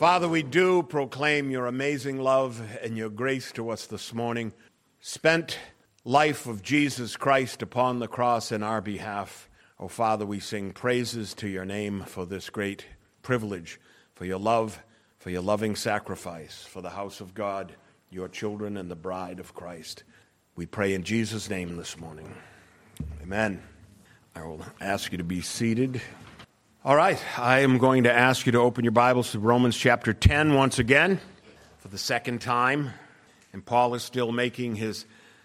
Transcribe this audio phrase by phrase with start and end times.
[0.00, 4.50] Father, we do proclaim your amazing love and your grace to us this morning.
[5.00, 5.58] Spent
[6.06, 9.50] life of Jesus Christ upon the cross in our behalf.
[9.78, 12.86] Oh, Father, we sing praises to your name for this great
[13.20, 13.78] privilege,
[14.14, 14.82] for your love,
[15.18, 17.74] for your loving sacrifice, for the house of God,
[18.08, 20.04] your children, and the bride of Christ.
[20.56, 22.34] We pray in Jesus' name this morning.
[23.22, 23.62] Amen.
[24.34, 26.00] I will ask you to be seated.
[26.82, 30.14] All right, I am going to ask you to open your Bibles to Romans chapter
[30.14, 31.20] 10 once again
[31.76, 32.92] for the second time.
[33.52, 35.04] And Paul is still making his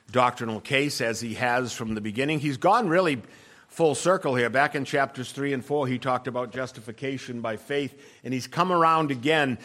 [0.09, 2.39] doctrinal case as he has from the beginning.
[2.39, 3.21] He's gone really
[3.67, 4.49] full circle here.
[4.49, 8.71] Back in chapters 3 and 4, he talked about justification by faith, and he's come
[8.71, 9.57] around again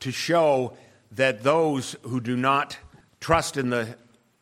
[0.00, 0.76] to show
[1.12, 2.76] that those who do not
[3.20, 3.96] trust in the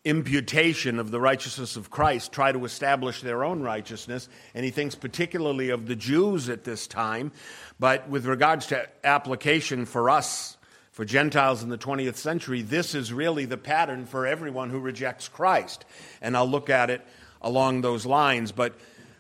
[0.05, 4.29] imputation of the righteousness of Christ try to establish their own righteousness.
[4.55, 7.33] And he thinks particularly of the Jews at this time.
[7.79, 10.57] But with regards to application for us,
[10.91, 15.29] for Gentiles in the 20th century, this is really the pattern for everyone who rejects
[15.29, 15.84] Christ.
[16.20, 17.07] And I'll look at it
[17.42, 18.53] along those lines.
[18.53, 18.75] But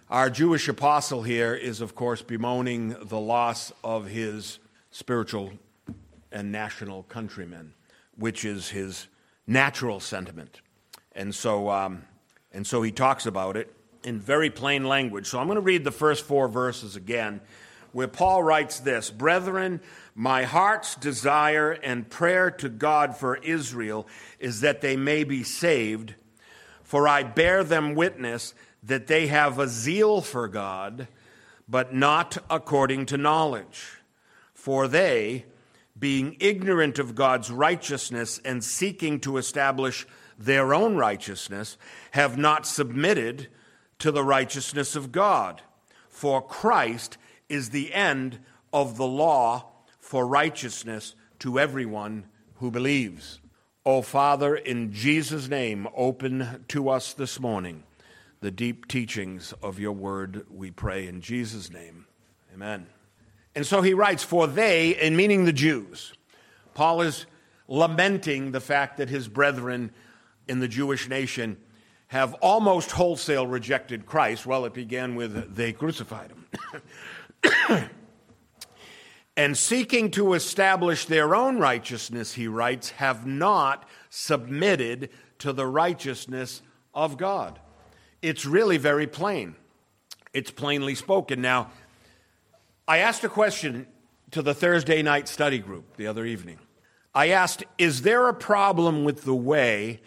[0.08, 4.58] our Jewish apostle here is, of course, bemoaning the loss of his
[4.90, 5.52] spiritual
[6.32, 7.74] and national countrymen,
[8.16, 9.06] which is his
[9.46, 10.60] natural sentiment.
[11.12, 12.04] And so, um,
[12.52, 15.26] and so he talks about it in very plain language.
[15.26, 17.40] So I'm going to read the first four verses again,
[17.92, 19.80] where Paul writes this Brethren,
[20.14, 24.06] my heart's desire and prayer to God for Israel
[24.38, 26.14] is that they may be saved,
[26.82, 31.08] for I bear them witness that they have a zeal for God,
[31.68, 33.98] but not according to knowledge.
[34.54, 35.46] For they,
[35.98, 40.06] being ignorant of God's righteousness and seeking to establish
[40.40, 41.76] their own righteousness,
[42.12, 43.48] have not submitted
[43.98, 45.62] to the righteousness of God.
[46.08, 48.40] For Christ is the end
[48.72, 49.66] of the law
[49.98, 52.24] for righteousness to everyone
[52.56, 53.40] who believes.
[53.84, 57.84] O Father, in Jesus' name, open to us this morning
[58.40, 62.06] the deep teachings of your word, we pray in Jesus' name.
[62.54, 62.86] Amen.
[63.54, 66.14] And so he writes, For they, and meaning the Jews,
[66.72, 67.26] Paul is
[67.68, 69.92] lamenting the fact that his brethren
[70.50, 71.56] in the Jewish nation
[72.08, 74.44] have almost wholesale rejected Christ.
[74.44, 77.88] Well, it began with they crucified him.
[79.36, 86.62] and seeking to establish their own righteousness, he writes, have not submitted to the righteousness
[86.92, 87.60] of God.
[88.20, 89.54] It's really very plain.
[90.34, 91.40] It's plainly spoken.
[91.40, 91.70] Now,
[92.88, 93.86] I asked a question
[94.32, 96.58] to the Thursday night study group the other evening.
[97.14, 100.00] I asked, Is there a problem with the way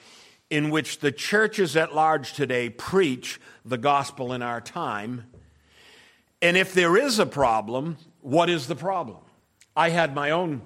[0.53, 5.25] in which the churches at large today preach the gospel in our time.
[6.44, 9.18] And if there is a problem, what is the problem?
[9.75, 10.62] I had my own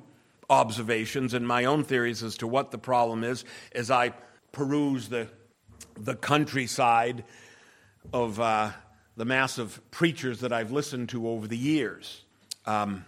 [0.50, 4.10] observations and my own theories as to what the problem is as I
[4.52, 5.30] peruse the,
[5.96, 7.24] the countryside
[8.12, 8.72] of uh,
[9.16, 12.26] the massive preachers that I've listened to over the years.
[12.66, 13.06] Um,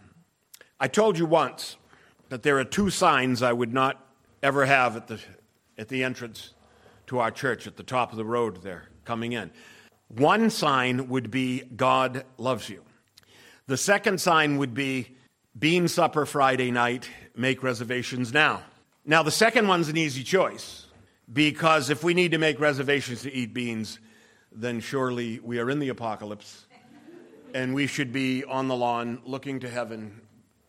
[0.79, 1.75] I told you once
[2.29, 4.01] that there are two signs I would not
[4.41, 5.19] ever have at the,
[5.77, 6.53] at the entrance
[7.09, 9.49] to our church at the top of the road there coming in.
[10.09, 12.83] One sign would be God loves you.
[13.65, 15.15] The second sign would be
[15.57, 18.61] bean supper Friday night, make reservations now.
[19.05, 20.85] Now, the second one's an easy choice
[21.33, 23.99] because if we need to make reservations to eat beans,
[24.51, 26.67] then surely we are in the apocalypse
[27.55, 30.21] and we should be on the lawn looking to heaven,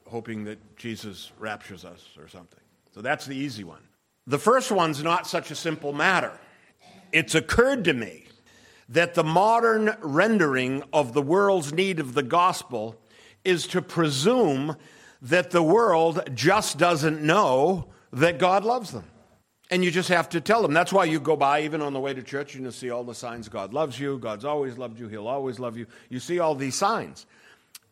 [0.06, 2.60] hoping that Jesus raptures us or something.
[2.94, 3.82] So that's the easy one.
[4.30, 6.38] The first one's not such a simple matter.
[7.10, 8.26] It's occurred to me
[8.88, 12.94] that the modern rendering of the world's need of the gospel
[13.44, 14.76] is to presume
[15.20, 19.02] that the world just doesn't know that God loves them.
[19.68, 20.74] And you just have to tell them.
[20.74, 23.02] That's why you go by, even on the way to church, and you see all
[23.02, 25.88] the signs God loves you, God's always loved you, He'll always love you.
[26.08, 27.26] You see all these signs.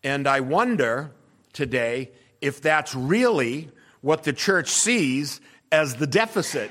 [0.04, 1.10] And I wonder
[1.52, 3.70] today if that's really
[4.02, 6.70] what the church sees as the deficit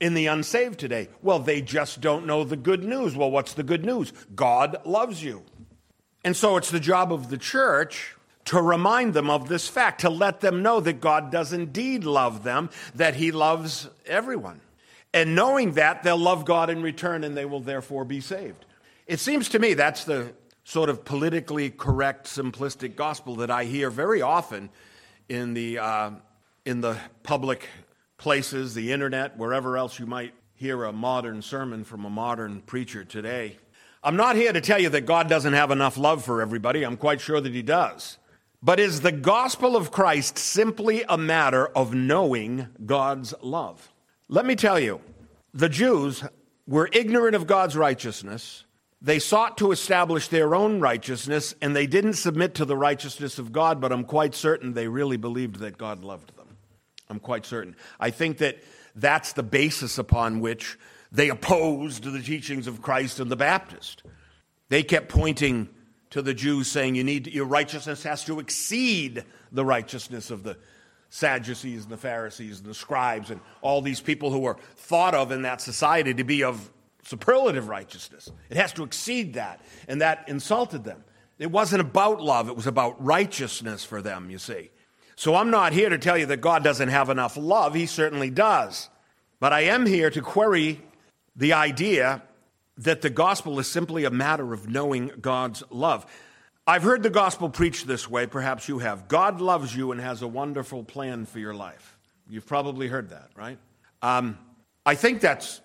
[0.00, 1.08] in the unsaved today?
[1.22, 3.16] Well, they just don't know the good news.
[3.16, 4.12] Well, what's the good news?
[4.34, 5.42] God loves you.
[6.24, 8.16] And so it's the job of the church
[8.46, 12.42] to remind them of this fact, to let them know that God does indeed love
[12.42, 14.60] them, that He loves everyone.
[15.12, 18.64] And knowing that, they'll love God in return and they will therefore be saved.
[19.06, 20.32] It seems to me that's the
[20.64, 24.70] sort of politically correct, simplistic gospel that I hear very often
[25.28, 26.10] in the, uh,
[26.64, 27.68] in the public
[28.20, 33.02] places, the internet, wherever else you might hear a modern sermon from a modern preacher
[33.02, 33.56] today.
[34.04, 36.84] I'm not here to tell you that God doesn't have enough love for everybody.
[36.84, 38.18] I'm quite sure that He does.
[38.62, 43.90] But is the gospel of Christ simply a matter of knowing God's love?
[44.28, 45.00] Let me tell you,
[45.54, 46.22] the Jews
[46.66, 48.64] were ignorant of God's righteousness.
[49.00, 53.50] They sought to establish their own righteousness, and they didn't submit to the righteousness of
[53.50, 56.39] God, but I'm quite certain they really believed that God loved them.
[57.10, 57.76] I'm quite certain.
[57.98, 58.58] I think that
[58.94, 60.78] that's the basis upon which
[61.12, 64.04] they opposed the teachings of Christ and the Baptist.
[64.68, 65.68] They kept pointing
[66.10, 70.56] to the Jews saying you need your righteousness has to exceed the righteousness of the
[71.08, 75.32] Sadducees and the Pharisees and the scribes and all these people who were thought of
[75.32, 76.70] in that society to be of
[77.04, 78.30] superlative righteousness.
[78.48, 79.60] It has to exceed that.
[79.88, 81.02] And that insulted them.
[81.38, 84.70] It wasn't about love, it was about righteousness for them, you see.
[85.20, 87.74] So I'm not here to tell you that God doesn't have enough love.
[87.74, 88.88] He certainly does.
[89.38, 90.80] But I am here to query
[91.36, 92.22] the idea
[92.78, 96.06] that the gospel is simply a matter of knowing God's love.
[96.66, 99.08] I've heard the gospel preached this way, perhaps you have.
[99.08, 101.98] God loves you and has a wonderful plan for your life.
[102.26, 103.58] You've probably heard that, right?
[104.00, 104.38] Um,
[104.86, 105.60] I think that's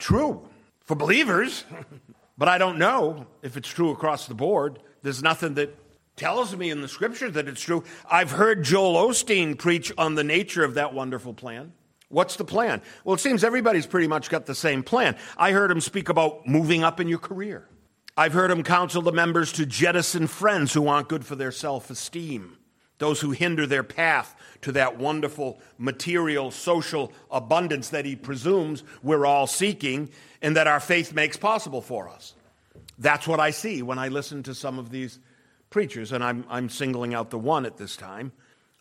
[0.00, 0.48] true
[0.80, 1.64] for believers,
[2.38, 4.80] but I don't know if it's true across the board.
[5.02, 5.78] There's nothing that
[6.16, 7.84] tells me in the scripture that it's true.
[8.10, 11.72] I've heard Joel Osteen preach on the nature of that wonderful plan.
[12.08, 12.82] What's the plan?
[13.04, 15.16] Well, it seems everybody's pretty much got the same plan.
[15.36, 17.68] I heard him speak about moving up in your career.
[18.16, 21.90] I've heard him counsel the members to jettison friends who aren't good for their self
[21.90, 22.56] esteem,
[22.98, 29.26] those who hinder their path to that wonderful material, social abundance that he presumes we're
[29.26, 30.08] all seeking
[30.40, 32.34] and that our faith makes possible for us.
[32.98, 35.18] That's what I see when I listen to some of these
[35.70, 38.32] preachers, and I'm, I'm singling out the one at this time.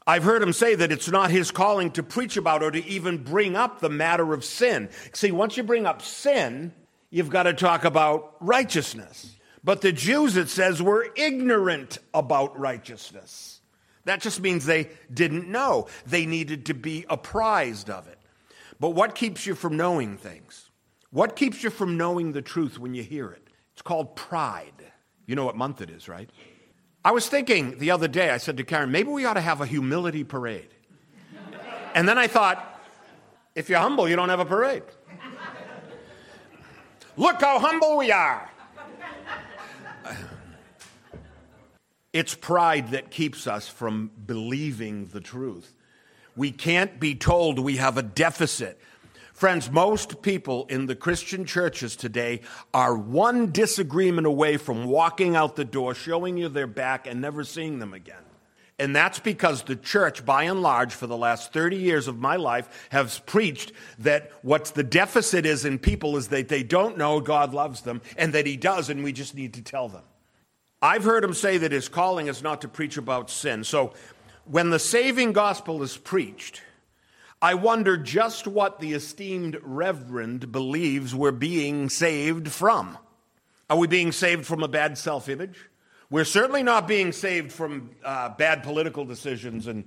[0.08, 3.24] I've heard him say that it's not his calling to preach about or to even
[3.24, 4.90] bring up the matter of sin.
[5.14, 6.74] See, once you bring up sin,
[7.10, 9.36] you've got to talk about righteousness.
[9.64, 13.62] But the Jews, it says, were ignorant about righteousness.
[14.04, 15.88] That just means they didn't know.
[16.06, 18.20] They needed to be apprised of it.
[18.80, 20.70] But what keeps you from knowing things?
[21.10, 23.48] What keeps you from knowing the truth when you hear it?
[23.74, 24.92] It's called pride.
[25.26, 26.30] You know what month it is, right?
[27.06, 29.62] I was thinking the other day, I said to Karen, maybe we ought to have
[29.62, 30.70] a humility parade.
[31.94, 32.82] And then I thought,
[33.54, 34.82] if you're humble, you don't have a parade.
[37.16, 38.50] Look how humble we are.
[42.12, 45.76] It's pride that keeps us from believing the truth.
[46.36, 48.82] We can't be told we have a deficit.
[49.36, 52.40] Friends, most people in the Christian churches today
[52.74, 57.44] are one disagreement away from walking out the door, showing you their back, and never
[57.44, 58.24] seeing them again.
[58.80, 62.38] And that's because the church, by and large, for the last 30 years of my
[62.38, 67.20] life, has preached that what's the deficit is in people is that they don't know
[67.20, 70.04] God loves them and that He does, and we just need to tell them.
[70.82, 73.66] I've heard him say that his calling is not to preach about sin.
[73.66, 73.96] So
[74.46, 76.62] when the saving gospel is preached,
[77.46, 82.98] I wonder just what the esteemed reverend believes we're being saved from.
[83.70, 85.70] Are we being saved from a bad self image?
[86.10, 89.84] We're certainly not being saved from uh, bad political decisions and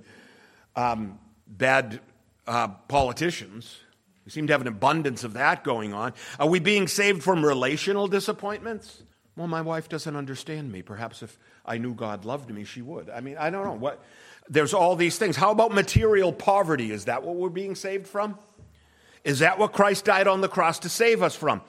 [0.77, 1.99] um, bad
[2.47, 3.75] uh, politicians.
[4.23, 6.13] We seem to have an abundance of that going on.
[6.39, 9.03] Are we being saved from relational disappointments?
[9.35, 10.81] Well, my wife doesn't understand me.
[10.81, 13.09] Perhaps if I knew God loved me, she would.
[13.09, 13.73] I mean, I don't know.
[13.73, 14.01] What,
[14.49, 15.35] there's all these things.
[15.35, 16.91] How about material poverty?
[16.91, 18.37] Is that what we're being saved from?
[19.23, 21.61] Is that what Christ died on the cross to save us from?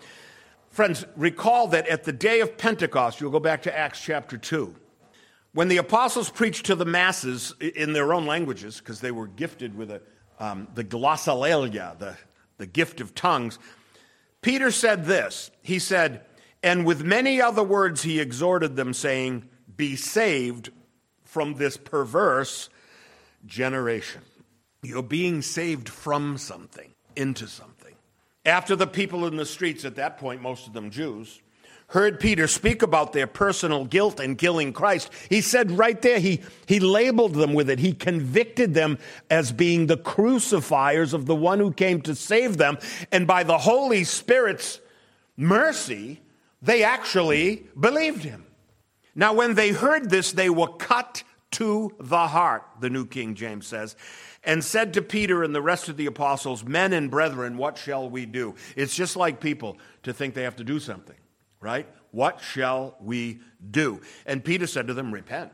[0.71, 4.75] Friends, recall that at the day of Pentecost, you'll go back to Acts chapter 2,
[5.52, 9.76] when the apostles preached to the masses in their own languages, because they were gifted
[9.76, 10.00] with a,
[10.38, 12.16] um, the glossolalia, the,
[12.59, 13.59] the gift of tongues,
[14.43, 15.50] Peter said this.
[15.61, 16.25] He said,
[16.62, 20.71] And with many other words he exhorted them, saying, Be saved
[21.31, 22.69] from this perverse
[23.47, 24.21] generation.
[24.83, 27.95] You're being saved from something into something.
[28.45, 31.41] After the people in the streets, at that point, most of them Jews,
[31.87, 36.41] heard Peter speak about their personal guilt in killing Christ, he said right there, he,
[36.67, 37.79] he labeled them with it.
[37.79, 38.99] He convicted them
[39.31, 42.79] as being the crucifiers of the one who came to save them.
[43.13, 44.81] And by the Holy Spirit's
[45.37, 46.21] mercy,
[46.61, 48.47] they actually believed him.
[49.14, 53.67] Now, when they heard this, they were cut to the heart, the New King James
[53.67, 53.97] says,
[54.45, 58.09] and said to Peter and the rest of the apostles, Men and brethren, what shall
[58.09, 58.55] we do?
[58.76, 61.17] It's just like people to think they have to do something,
[61.61, 61.88] right?
[62.12, 63.40] What shall we
[63.71, 64.00] do?
[64.26, 65.52] And Peter said to them, Repent.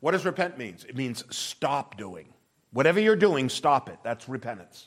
[0.00, 0.76] What does repent mean?
[0.88, 2.32] It means stop doing.
[2.70, 3.98] Whatever you're doing, stop it.
[4.04, 4.84] That's repentance.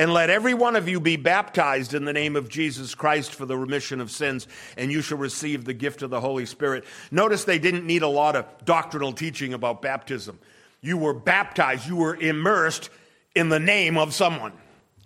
[0.00, 3.44] And let every one of you be baptized in the name of Jesus Christ for
[3.44, 6.86] the remission of sins, and you shall receive the gift of the Holy Spirit.
[7.10, 10.38] Notice they didn't need a lot of doctrinal teaching about baptism.
[10.80, 12.88] You were baptized, you were immersed
[13.34, 14.54] in the name of someone.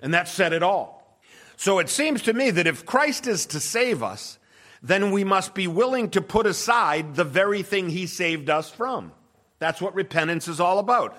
[0.01, 1.19] And that said it all.
[1.57, 4.39] So it seems to me that if Christ is to save us,
[4.81, 9.11] then we must be willing to put aside the very thing he saved us from.
[9.59, 11.19] That's what repentance is all about.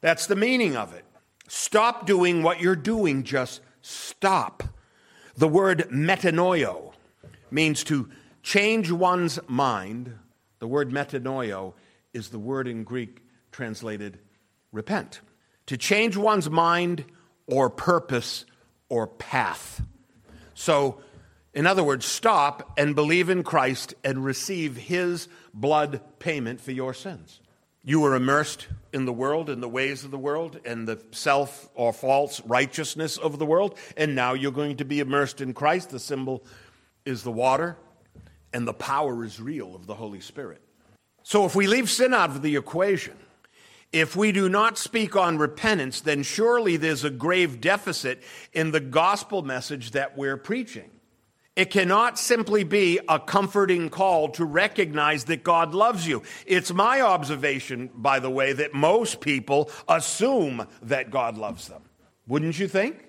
[0.00, 1.03] That's the meaning of it.
[1.48, 4.62] Stop doing what you're doing, just stop.
[5.36, 6.92] The word metanoio
[7.50, 8.08] means to
[8.42, 10.16] change one's mind.
[10.58, 11.74] The word metanoio
[12.12, 13.22] is the word in Greek
[13.52, 14.18] translated
[14.72, 15.20] repent.
[15.66, 17.04] To change one's mind
[17.46, 18.44] or purpose
[18.88, 19.82] or path.
[20.54, 21.00] So,
[21.52, 26.94] in other words, stop and believe in Christ and receive his blood payment for your
[26.94, 27.40] sins.
[27.82, 31.68] You were immersed in the world, in the ways of the world, and the self
[31.74, 35.90] or false righteousness of the world, and now you're going to be immersed in Christ.
[35.90, 36.44] The symbol
[37.04, 37.76] is the water,
[38.52, 40.62] and the power is real of the Holy Spirit.
[41.24, 43.16] So if we leave sin out of the equation,
[43.92, 48.22] if we do not speak on repentance, then surely there's a grave deficit
[48.52, 50.90] in the gospel message that we're preaching.
[51.56, 56.22] It cannot simply be a comforting call to recognize that God loves you.
[56.46, 61.82] It's my observation, by the way, that most people assume that God loves them.
[62.26, 63.04] Wouldn't you think?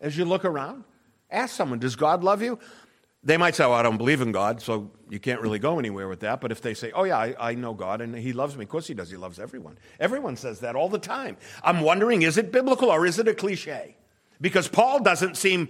[0.00, 0.84] As you look around,
[1.30, 2.58] ask someone, Does God love you?
[3.22, 6.08] They might say, Well, I don't believe in God, so you can't really go anywhere
[6.08, 6.40] with that.
[6.40, 8.70] But if they say, Oh, yeah, I, I know God and He loves me, of
[8.70, 9.10] course He does.
[9.10, 9.76] He loves everyone.
[9.98, 11.36] Everyone says that all the time.
[11.62, 13.96] I'm wondering, is it biblical or is it a cliche?
[14.40, 15.68] Because Paul doesn't seem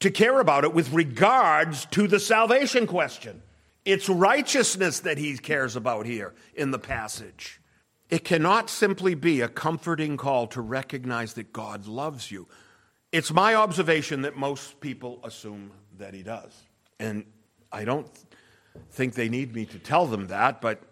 [0.00, 3.42] to care about it with regards to the salvation question.
[3.84, 7.60] It's righteousness that he cares about here in the passage.
[8.10, 12.48] It cannot simply be a comforting call to recognize that God loves you.
[13.12, 16.52] It's my observation that most people assume that he does.
[16.98, 17.24] And
[17.70, 18.08] I don't
[18.90, 20.82] think they need me to tell them that, but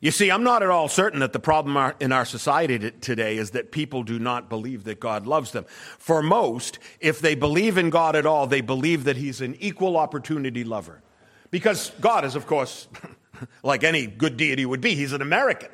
[0.00, 3.50] you see, I'm not at all certain that the problem in our society today is
[3.50, 5.66] that people do not believe that God loves them.
[5.98, 9.98] For most, if they believe in God at all, they believe that He's an equal
[9.98, 11.02] opportunity lover.
[11.50, 12.88] Because God is, of course,
[13.62, 15.70] like any good deity would be, He's an American.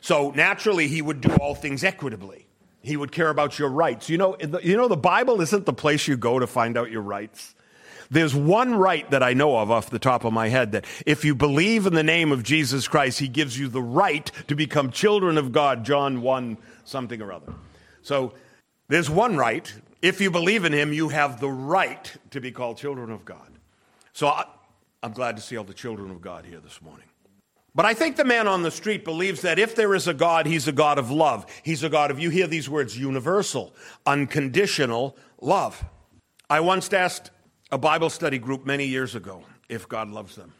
[0.00, 2.46] So naturally, He would do all things equitably.
[2.80, 4.08] He would care about your rights.
[4.08, 7.02] You know, you know, the Bible isn't the place you go to find out your
[7.02, 7.54] rights.
[8.12, 11.24] There's one right that I know of off the top of my head that if
[11.24, 14.90] you believe in the name of Jesus Christ, he gives you the right to become
[14.90, 17.54] children of God, John 1 something or other.
[18.02, 18.34] So
[18.88, 19.72] there's one right.
[20.02, 23.50] If you believe in him, you have the right to be called children of God.
[24.12, 24.44] So I,
[25.02, 27.06] I'm glad to see all the children of God here this morning.
[27.74, 30.44] But I think the man on the street believes that if there is a God,
[30.44, 31.46] he's a God of love.
[31.62, 35.82] He's a God of, you hear these words, universal, unconditional love.
[36.50, 37.30] I once asked
[37.72, 40.52] a Bible study group many years ago, If God Loves Them.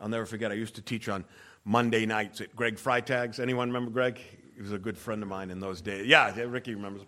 [0.00, 1.26] I'll never forget, I used to teach on
[1.62, 3.38] Monday nights at Greg Freitag's.
[3.38, 4.18] Anyone remember Greg?
[4.56, 6.06] He was a good friend of mine in those days.
[6.06, 7.02] Yeah, Ricky remembers.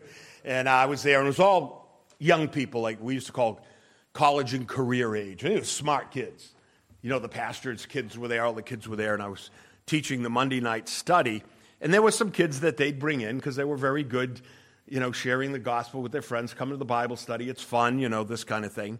[0.44, 3.64] And I was there, and it was all young people, like we used to call
[4.12, 5.42] college and career age.
[5.42, 6.52] And it was smart kids.
[7.00, 9.50] You know, the pastor's kids were there, all the kids were there, and I was
[9.86, 11.42] teaching the Monday night study.
[11.80, 14.42] And there were some kids that they'd bring in because they were very good,
[14.86, 17.48] you know, sharing the gospel with their friends, coming to the Bible study.
[17.48, 18.98] It's fun, you know, this kind of thing.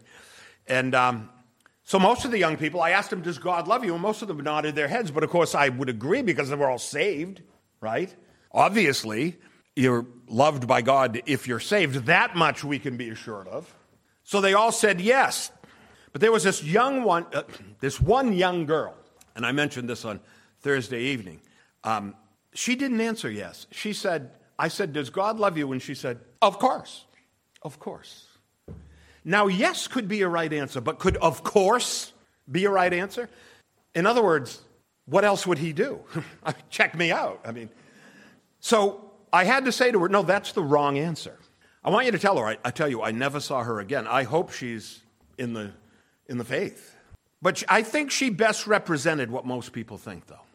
[0.67, 1.29] And um,
[1.83, 3.93] so most of the young people, I asked them, Does God love you?
[3.93, 5.11] And most of them nodded their heads.
[5.11, 7.41] But of course, I would agree because they were all saved,
[7.81, 8.13] right?
[8.51, 9.37] Obviously,
[9.75, 12.05] you're loved by God if you're saved.
[12.05, 13.73] That much we can be assured of.
[14.23, 15.51] So they all said yes.
[16.11, 17.43] But there was this young one, uh,
[17.79, 18.95] this one young girl,
[19.35, 20.19] and I mentioned this on
[20.61, 21.41] Thursday evening.
[21.83, 22.15] Um,
[22.53, 23.67] she didn't answer yes.
[23.71, 25.71] She said, I said, Does God love you?
[25.71, 27.05] And she said, Of course.
[27.61, 28.26] Of course.
[29.27, 32.13] Now, yes could be a right answer, but could, of course,
[32.49, 33.29] be a right answer?
[33.93, 34.61] In other words,
[35.05, 35.99] what else would he do?
[36.69, 37.41] Check me out.
[37.43, 37.69] I mean,
[38.61, 41.37] so I had to say to her, no, that's the wrong answer.
[41.83, 44.07] I want you to tell her, I, I tell you, I never saw her again.
[44.07, 45.01] I hope she's
[45.37, 45.73] in the,
[46.27, 46.95] in the faith.
[47.41, 50.46] But I think she best represented what most people think, though.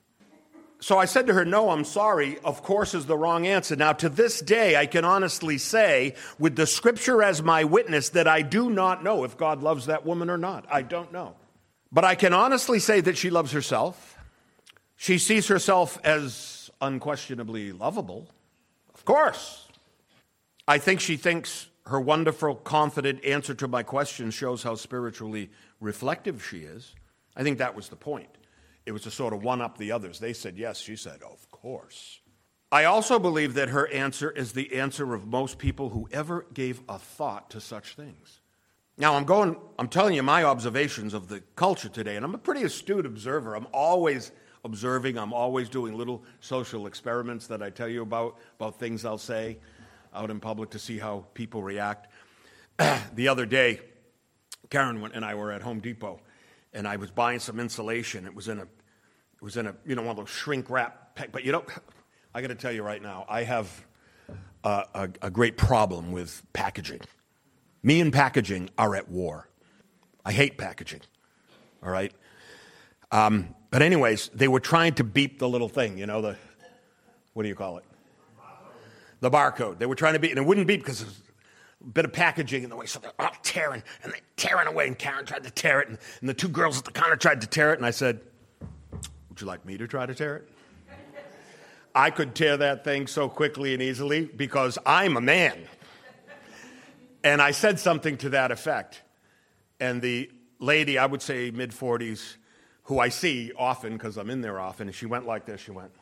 [0.83, 2.39] So I said to her, No, I'm sorry.
[2.41, 3.77] Of course, is the wrong answer.
[3.77, 8.27] Now, to this day, I can honestly say, with the scripture as my witness, that
[8.27, 10.67] I do not know if God loves that woman or not.
[10.69, 11.37] I don't know.
[11.93, 14.19] But I can honestly say that she loves herself.
[14.97, 18.27] She sees herself as unquestionably lovable.
[18.93, 19.69] Of course.
[20.67, 26.45] I think she thinks her wonderful, confident answer to my question shows how spiritually reflective
[26.45, 26.93] she is.
[27.37, 28.31] I think that was the point.
[28.85, 30.19] It was to sort of one up the others.
[30.19, 30.79] They said yes.
[30.79, 32.21] She said, Of course.
[32.71, 36.81] I also believe that her answer is the answer of most people who ever gave
[36.89, 38.41] a thought to such things.
[38.97, 42.39] Now, I'm going, I'm telling you my observations of the culture today, and I'm a
[42.39, 43.55] pretty astute observer.
[43.55, 44.33] I'm always
[44.65, 49.19] observing, I'm always doing little social experiments that I tell you about, about things I'll
[49.19, 49.59] say
[50.15, 52.09] out in public to see how people react.
[53.15, 53.81] the other day,
[54.71, 56.21] Karen and I were at Home Depot,
[56.73, 58.27] and I was buying some insulation.
[58.27, 61.15] It was in a, it was in a, you know, one of those shrink wrap.
[61.15, 61.33] Pack.
[61.33, 61.65] But you know,
[62.35, 63.85] I got to tell you right now, I have
[64.65, 67.01] a, a, a great problem with packaging.
[67.83, 69.49] Me and packaging are at war.
[70.25, 71.01] I hate packaging.
[71.83, 72.13] All right.
[73.11, 75.99] Um, but anyways, they were trying to beep the little thing.
[75.99, 76.37] You know the,
[77.35, 77.85] what do you call it?
[79.21, 79.79] The barcode.
[79.79, 81.05] They were trying to beep, and it wouldn't beep because
[81.83, 84.87] bit of packaging in the way, so they're all tearing and they're tearing away.
[84.87, 87.41] And Karen tried to tear it, and, and the two girls at the counter tried
[87.41, 87.79] to tear it.
[87.79, 88.21] And I said,
[89.29, 90.49] Would you like me to try to tear it?
[91.95, 95.59] I could tear that thing so quickly and easily because I'm a man.
[97.23, 99.03] And I said something to that effect.
[99.79, 102.37] And the lady, I would say mid 40s,
[102.85, 105.61] who I see often because I'm in there often, she went like this.
[105.61, 105.93] She went,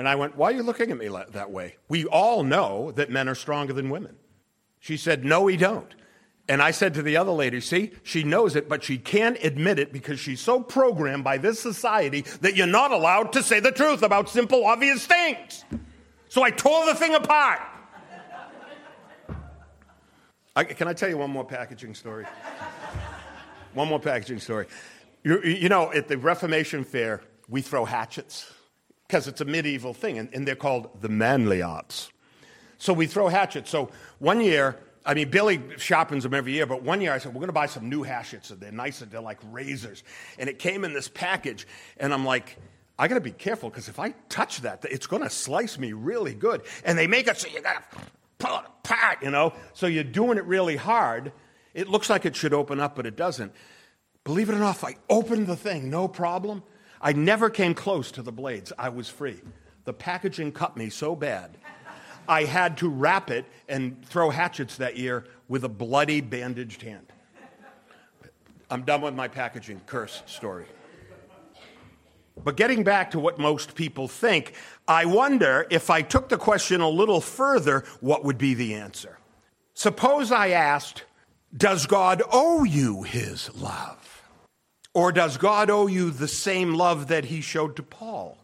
[0.00, 1.76] And I went, Why are you looking at me that way?
[1.90, 4.16] We all know that men are stronger than women.
[4.78, 5.94] She said, No, we don't.
[6.48, 9.78] And I said to the other lady, See, she knows it, but she can't admit
[9.78, 13.72] it because she's so programmed by this society that you're not allowed to say the
[13.72, 15.66] truth about simple, obvious things.
[16.30, 17.60] So I tore the thing apart.
[20.56, 22.24] I, can I tell you one more packaging story?
[23.74, 24.66] one more packaging story.
[25.24, 28.50] You, you know, at the Reformation Fair, we throw hatchets
[29.10, 32.12] because it's a medieval thing, and, and they're called the manly arts.
[32.78, 33.68] So we throw hatchets.
[33.68, 33.90] So
[34.20, 37.40] one year, I mean, Billy sharpens them every year, but one year I said, We're
[37.40, 38.50] going to buy some new hatchets.
[38.50, 40.04] And they're nice, and they're like razors.
[40.38, 42.56] And it came in this package, and I'm like,
[43.00, 45.92] I got to be careful because if I touch that, it's going to slice me
[45.92, 46.62] really good.
[46.84, 47.98] And they make it so you got to
[48.38, 49.54] pull it apart, you know?
[49.72, 51.32] So you're doing it really hard.
[51.74, 53.52] It looks like it should open up, but it doesn't.
[54.22, 56.62] Believe it or not, I opened the thing, no problem.
[57.00, 58.72] I never came close to the blades.
[58.78, 59.40] I was free.
[59.84, 61.56] The packaging cut me so bad.
[62.28, 67.06] I had to wrap it and throw hatchets that year with a bloody bandaged hand.
[68.70, 70.66] I'm done with my packaging curse story.
[72.44, 74.54] But getting back to what most people think,
[74.86, 79.18] I wonder if I took the question a little further, what would be the answer?
[79.74, 81.04] Suppose I asked,
[81.56, 84.09] Does God owe you his love?
[84.92, 88.36] Or does God owe you the same love that he showed to Paul?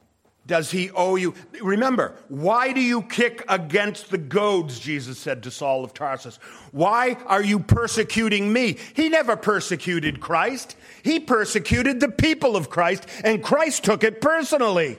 [0.47, 1.35] Does he owe you?
[1.61, 4.79] Remember, why do you kick against the goads?
[4.79, 6.39] Jesus said to Saul of Tarsus.
[6.71, 8.79] Why are you persecuting me?
[8.95, 10.77] He never persecuted Christ.
[11.03, 14.99] He persecuted the people of Christ, and Christ took it personally.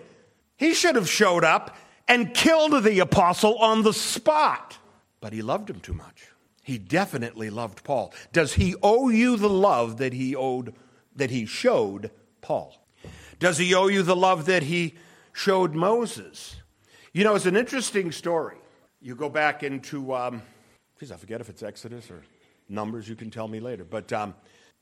[0.58, 1.78] He should have showed up
[2.10, 4.78] and killed the apostle on the spot,
[5.22, 6.28] but he loved him too much.
[6.64, 8.14] He definitely loved Paul.
[8.34, 10.74] Does he owe you the love that he owed
[11.17, 12.75] that he showed Paul?
[13.39, 14.95] Does he owe you the love that he
[15.34, 16.56] showed Moses?
[17.13, 18.58] You know, it's an interesting story.
[19.01, 20.41] You go back into, um,
[20.99, 22.23] geez, I forget if it's Exodus or
[22.69, 23.84] Numbers, you can tell me later.
[23.84, 24.36] But um,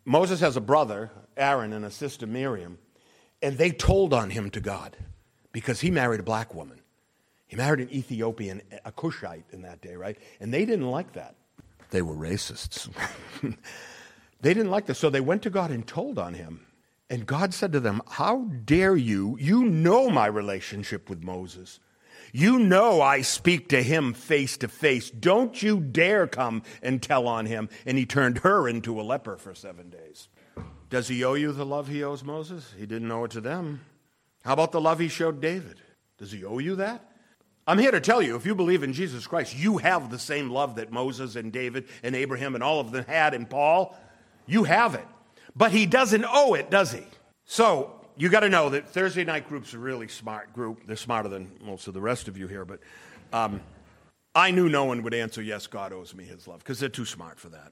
[0.06, 2.78] Moses has a brother, Aaron, and a sister, Miriam,
[3.42, 4.96] and they told on him to God
[5.52, 6.80] because he married a black woman.
[7.48, 10.18] He married an Ethiopian, a Cushite in that day, right?
[10.40, 11.36] And they didn't like that.
[11.92, 12.90] They were racists.
[14.46, 16.68] They didn't like this, so they went to God and told on him.
[17.10, 19.36] And God said to them, How dare you?
[19.42, 21.80] You know my relationship with Moses.
[22.32, 25.10] You know I speak to him face to face.
[25.10, 27.70] Don't you dare come and tell on him.
[27.88, 30.28] And he turned her into a leper for seven days.
[30.92, 32.72] Does he owe you the love he owes Moses?
[32.78, 33.82] He didn't owe it to them.
[34.44, 35.82] How about the love he showed David?
[36.20, 37.04] Does he owe you that?
[37.66, 40.52] I'm here to tell you, if you believe in Jesus Christ, you have the same
[40.52, 43.98] love that Moses and David and Abraham and all of them had and Paul.
[44.46, 45.06] You have it.
[45.56, 47.04] But he doesn't owe it, does he?
[47.46, 50.86] So you got to know that Thursday night group's a really smart group.
[50.86, 52.80] They're smarter than most of the rest of you here, but
[53.32, 53.62] um,
[54.34, 57.06] I knew no one would answer, yes, God owes me his love, because they're too
[57.06, 57.72] smart for that.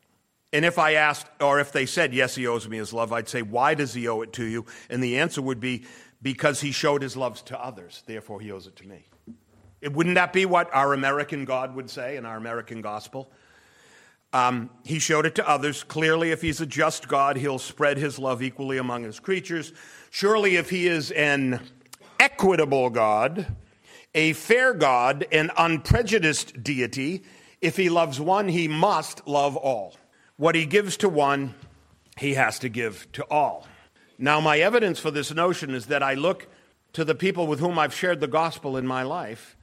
[0.54, 3.28] And if I asked, or if they said, yes, he owes me his love, I'd
[3.28, 4.66] say, why does he owe it to you?
[4.90, 5.86] And the answer would be,
[6.22, 9.08] because he showed his love to others, therefore he owes it to me.
[9.82, 13.32] It, wouldn't that be what our American God would say in our American gospel?
[14.34, 15.84] Um, he showed it to others.
[15.84, 19.72] Clearly, if he's a just God, he'll spread his love equally among his creatures.
[20.10, 21.62] Surely, if he is an
[22.20, 23.56] equitable God,
[24.16, 27.24] a fair God, an unprejudiced deity,
[27.62, 29.96] if he loves one, he must love all.
[30.38, 31.54] What he gives to one,
[32.18, 33.68] he has to give to all.
[34.18, 36.48] Now, my evidence for this notion is that I look
[36.94, 39.56] to the people with whom I've shared the gospel in my life,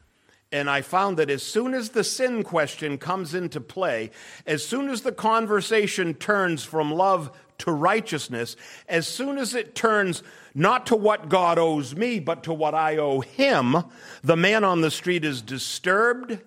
[0.53, 4.11] and I found that as soon as the sin question comes into play,
[4.47, 8.57] as soon as the conversation turns from love to righteousness,
[8.89, 10.23] as soon as it turns
[10.55, 13.77] not to what God owes me, but to what I owe him,
[14.23, 16.39] the man on the street is disturbed,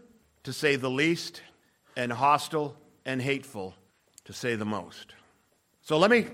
[0.44, 1.42] to say the least,
[1.96, 3.74] and hostile and hateful,
[4.26, 5.14] to say the most.
[5.82, 6.28] So let me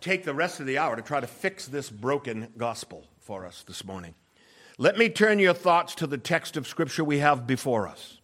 [0.00, 3.62] take the rest of the hour to try to fix this broken gospel for us
[3.66, 4.14] this morning.
[4.76, 8.20] Let me turn your thoughts to the text of Scripture we have before us.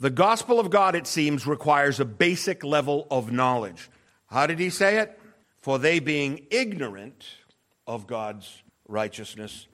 [0.00, 3.90] The gospel of God, it seems, requires a basic level of knowledge.
[4.28, 5.20] How did he say it?
[5.60, 7.26] For they, being ignorant
[7.86, 9.66] of God's righteousness,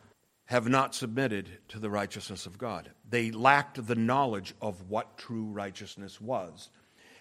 [0.47, 2.91] have not submitted to the righteousness of God.
[3.09, 6.71] They lacked the knowledge of what true righteousness was.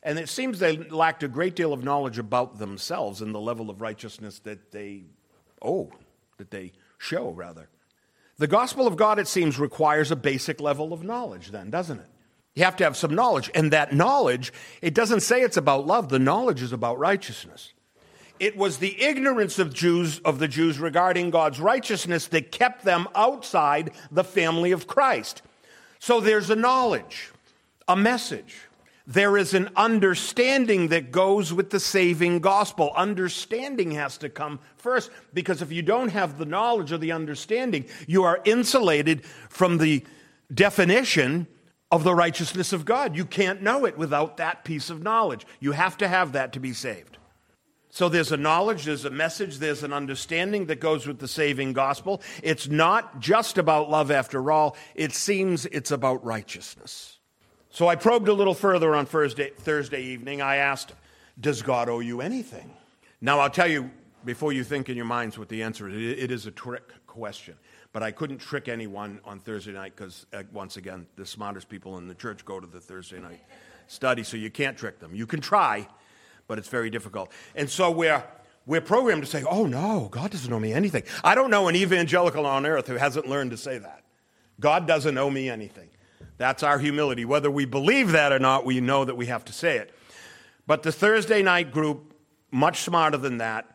[0.02, 3.70] And it seems they lacked a great deal of knowledge about themselves and the level
[3.70, 5.04] of righteousness that they
[5.62, 5.92] owe,
[6.38, 7.70] that they show, rather.
[8.44, 12.06] The gospel of God, it seems, requires a basic level of knowledge, then, doesn't it?
[12.56, 13.50] You have to have some knowledge.
[13.56, 14.52] And that knowledge,
[14.82, 17.72] it doesn't say it's about love, the knowledge is about righteousness.
[18.42, 23.08] It was the ignorance of Jews of the Jews regarding God's righteousness that kept them
[23.16, 25.42] outside the family of Christ.
[26.00, 27.32] So there's a knowledge,
[27.88, 28.58] a message.
[29.06, 32.94] There is an understanding that goes with the saving gospel.
[32.96, 37.86] Understanding has to come first because if you don't have the knowledge or the understanding,
[38.08, 40.06] you are insulated from the
[40.54, 41.48] definition
[41.92, 43.16] of the righteousness of God.
[43.16, 45.46] You can't know it without that piece of knowledge.
[45.60, 47.18] You have to have that to be saved.
[47.90, 51.74] So there's a knowledge, there's a message, there's an understanding that goes with the saving
[51.74, 52.24] gospel.
[52.42, 57.20] It's not just about love after all, it seems it's about righteousness.
[57.74, 60.44] So I probed a little further on Thursday, Thursday evening.
[60.44, 60.94] I asked,
[61.40, 62.72] Does God owe you anything?
[63.20, 63.90] Now I'll tell you
[64.24, 65.96] before you think in your minds what the answer is.
[65.96, 67.56] It is a trick question.
[67.92, 71.98] But I couldn't trick anyone on Thursday night because, uh, once again, the smartest people
[71.98, 73.42] in the church go to the Thursday night
[73.88, 75.16] study, so you can't trick them.
[75.16, 75.88] You can try,
[76.48, 77.32] but it's very difficult.
[77.56, 78.24] And so we're,
[78.68, 81.04] we're programmed to say, oh no, God doesn't owe me anything.
[81.24, 84.04] I don't know an evangelical on earth who hasn't learned to say that.
[84.60, 85.90] God doesn't owe me anything.
[86.38, 87.26] That's our humility.
[87.26, 89.94] Whether we believe that or not, we know that we have to say it.
[90.66, 92.14] But the Thursday night group,
[92.52, 93.70] much smarter than that,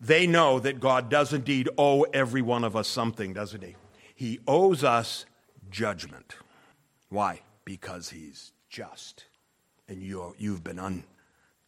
[0.00, 3.76] they know that God does indeed owe every one of us something, doesn't He?
[4.14, 5.24] He owes us
[5.70, 6.36] judgment.
[7.08, 7.40] Why?
[7.64, 9.24] Because He's just.
[9.88, 11.04] And you you've been un,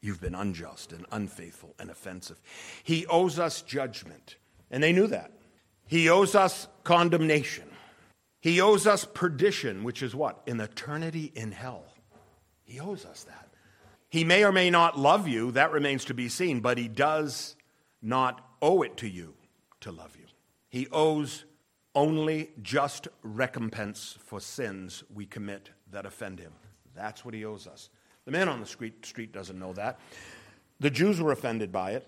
[0.06, 2.40] You've been unjust and unfaithful and offensive.
[2.84, 4.36] He owes us judgment.
[4.70, 5.32] And they knew that.
[5.86, 7.64] He owes us condemnation.
[8.46, 10.40] He owes us perdition, which is what?
[10.46, 11.82] An eternity in hell.
[12.62, 13.48] He owes us that.
[14.08, 17.56] He may or may not love you, that remains to be seen, but he does
[18.00, 19.34] not owe it to you
[19.80, 20.26] to love you.
[20.68, 21.44] He owes
[21.92, 26.52] only just recompense for sins we commit that offend him.
[26.94, 27.90] That's what he owes us.
[28.26, 29.98] The man on the street, doesn't know that.
[30.78, 32.06] The Jews were offended by it.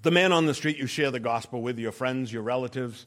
[0.00, 3.06] The man on the street you share the gospel with, your friends, your relatives,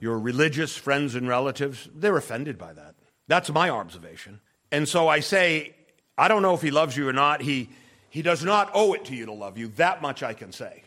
[0.00, 2.94] your religious friends and relatives, they're offended by that.
[3.26, 4.40] That's my observation.
[4.70, 5.74] And so I say,
[6.16, 7.40] I don't know if he loves you or not.
[7.40, 7.70] He,
[8.08, 9.68] he does not owe it to you to love you.
[9.76, 10.82] That much I can say.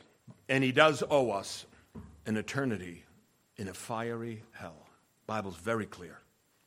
[0.49, 1.65] And he does owe us
[2.25, 3.03] an eternity
[3.57, 4.87] in a fiery hell.
[5.25, 6.19] Bible's very clear.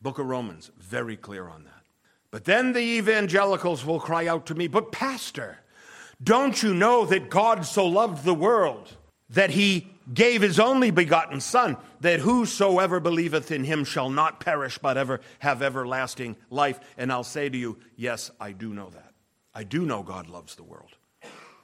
[0.03, 1.72] Book of Romans, very clear on that.
[2.31, 5.59] But then the evangelicals will cry out to me, But, Pastor,
[6.22, 8.96] don't you know that God so loved the world
[9.31, 14.79] that he gave his only begotten Son, that whosoever believeth in him shall not perish,
[14.79, 16.79] but ever have everlasting life?
[16.97, 19.12] And I'll say to you, Yes, I do know that.
[19.55, 20.97] I do know God loves the world.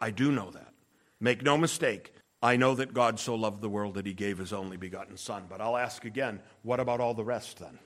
[0.00, 0.72] I do know that.
[1.20, 4.52] Make no mistake, I know that God so loved the world that he gave his
[4.52, 5.44] only begotten Son.
[5.48, 7.78] But I'll ask again, what about all the rest then?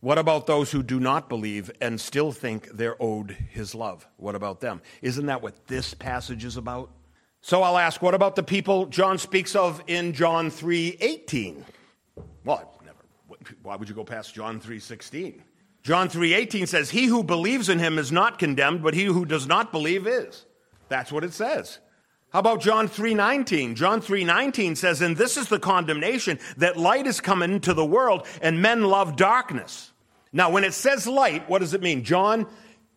[0.00, 4.06] What about those who do not believe and still think they're owed his love?
[4.18, 4.82] What about them?
[5.02, 6.90] Isn't that what this passage is about?
[7.46, 11.64] So I'll ask, what about the people John speaks of in John 3:18?
[12.44, 12.98] Well, never.
[13.62, 15.44] Why would you go past John 3:16?
[15.84, 19.46] John 3:18 says, "He who believes in him is not condemned, but he who does
[19.46, 20.44] not believe is."
[20.88, 21.78] That's what it says.
[22.30, 23.76] How about John 3:19?
[23.76, 28.26] John 3:19 says, "And this is the condemnation that light is come into the world
[28.42, 29.92] and men love darkness."
[30.32, 32.02] Now, when it says light, what does it mean?
[32.02, 32.48] John,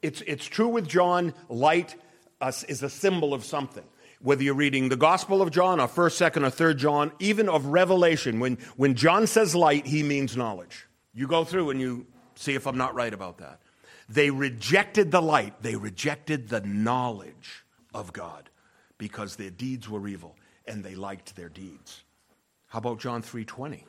[0.02, 1.94] it's, it's true with John, light
[2.42, 3.84] uh, is a symbol of something.
[4.22, 7.68] Whether you're reading the Gospel of John or 1st, 2nd, or 3rd John, even of
[7.68, 10.88] Revelation, when, when John says light, he means knowledge.
[11.14, 12.06] You go through and you
[12.36, 13.62] see if I'm not right about that.
[14.10, 18.50] They rejected the light, they rejected the knowledge of God
[18.98, 20.36] because their deeds were evil.
[20.68, 22.04] and they liked their deeds.
[22.68, 23.86] How about John 3:20?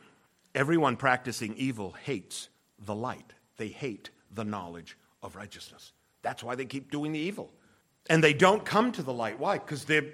[0.54, 3.34] Everyone practicing evil hates the light.
[3.58, 5.92] They hate the knowledge of righteousness.
[6.22, 7.52] That's why they keep doing the evil.
[8.08, 9.38] And they don't come to the light.
[9.38, 9.58] Why?
[9.58, 10.04] Because their,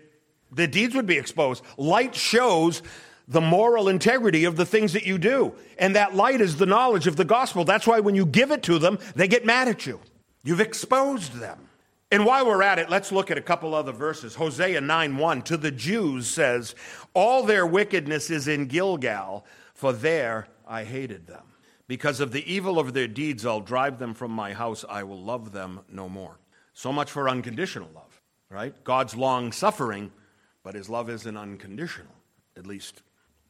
[0.51, 1.63] their deeds would be exposed.
[1.77, 2.83] Light shows
[3.29, 5.53] the moral integrity of the things that you do.
[5.79, 7.65] And that light is the knowledge of the gospel.
[7.65, 10.01] That's why when you give it to them, they get mad at you.
[10.45, 11.69] You've exposed them.
[12.13, 14.37] And while we're at it, let's look at a couple other verses.
[14.37, 16.77] Hosea 9 1 to the Jews says,
[17.15, 21.43] All their wickedness is in Gilgal, for there I hated them.
[21.89, 24.85] Because of the evil of their deeds, I'll drive them from my house.
[24.89, 26.39] I will love them no more.
[26.75, 28.73] So much for unconditional love, right?
[28.85, 30.13] God's long suffering,
[30.67, 32.11] but his love isn't unconditional.
[32.57, 33.03] At least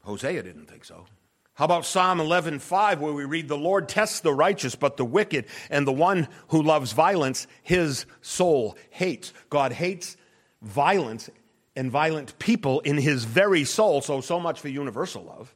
[0.02, 1.06] Hosea didn't think so.
[1.54, 5.46] How about Psalm 11:5 where we read the Lord tests the righteous but the wicked
[5.70, 9.32] and the one who loves violence his soul hates.
[9.48, 10.18] God hates
[10.60, 11.30] violence
[11.74, 15.54] and violent people in his very soul, so so much for universal love.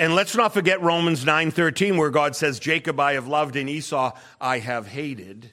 [0.00, 4.12] And let's not forget Romans 9:13 where God says Jacob I have loved and Esau
[4.40, 5.50] I have hated.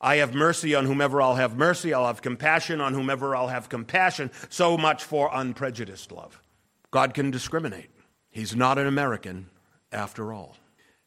[0.00, 1.92] I have mercy on whomever I'll have mercy.
[1.92, 4.30] I'll have compassion on whomever I'll have compassion.
[4.48, 6.42] So much for unprejudiced love.
[6.90, 7.90] God can discriminate.
[8.30, 9.50] He's not an American
[9.92, 10.56] after all.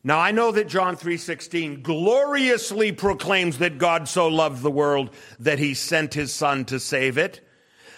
[0.03, 5.59] Now I know that John 3:16 gloriously proclaims that God so loved the world that
[5.59, 7.39] he sent his son to save it.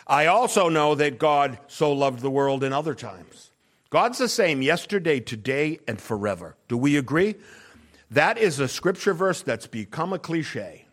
[0.08, 3.50] I also know that God so loved the world in other times.
[3.90, 6.56] God's the same yesterday, today and forever.
[6.68, 7.36] Do we agree?
[8.12, 10.85] That is a scripture verse that's become a cliche,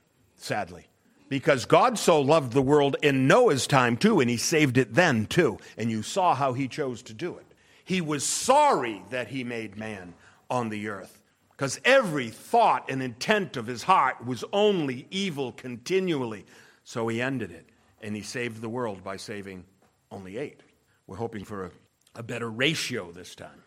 [0.42, 0.86] sadly.
[1.28, 5.26] Because God so loved the world in Noah's time too, and he saved it then
[5.26, 5.58] too.
[5.78, 7.46] And you saw how he chose to do it.
[7.84, 10.14] He was sorry that he made man
[10.50, 16.44] on the earth because every thought and intent of his heart was only evil continually.
[16.84, 17.66] So he ended it
[18.00, 19.64] and he saved the world by saving
[20.10, 20.60] only eight.
[21.06, 21.70] We're hoping for a,
[22.16, 23.62] a better ratio this time.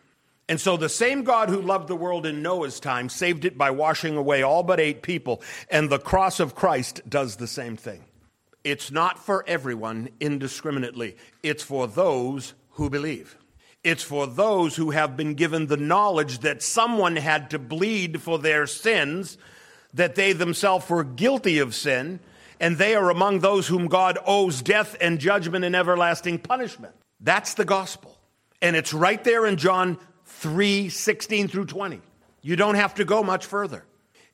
[0.48, 3.70] And so the same God who loved the world in Noah's time saved it by
[3.70, 8.04] washing away all but eight people, and the cross of Christ does the same thing.
[8.62, 13.36] It's not for everyone indiscriminately, it's for those who believe.
[13.82, 18.38] It's for those who have been given the knowledge that someone had to bleed for
[18.38, 19.38] their sins,
[19.94, 22.18] that they themselves were guilty of sin,
[22.58, 26.94] and they are among those whom God owes death and judgment and everlasting punishment.
[27.20, 28.18] That's the gospel.
[28.60, 29.98] And it's right there in John
[30.38, 32.00] 3 16 through 20.
[32.42, 33.84] You don't have to go much further.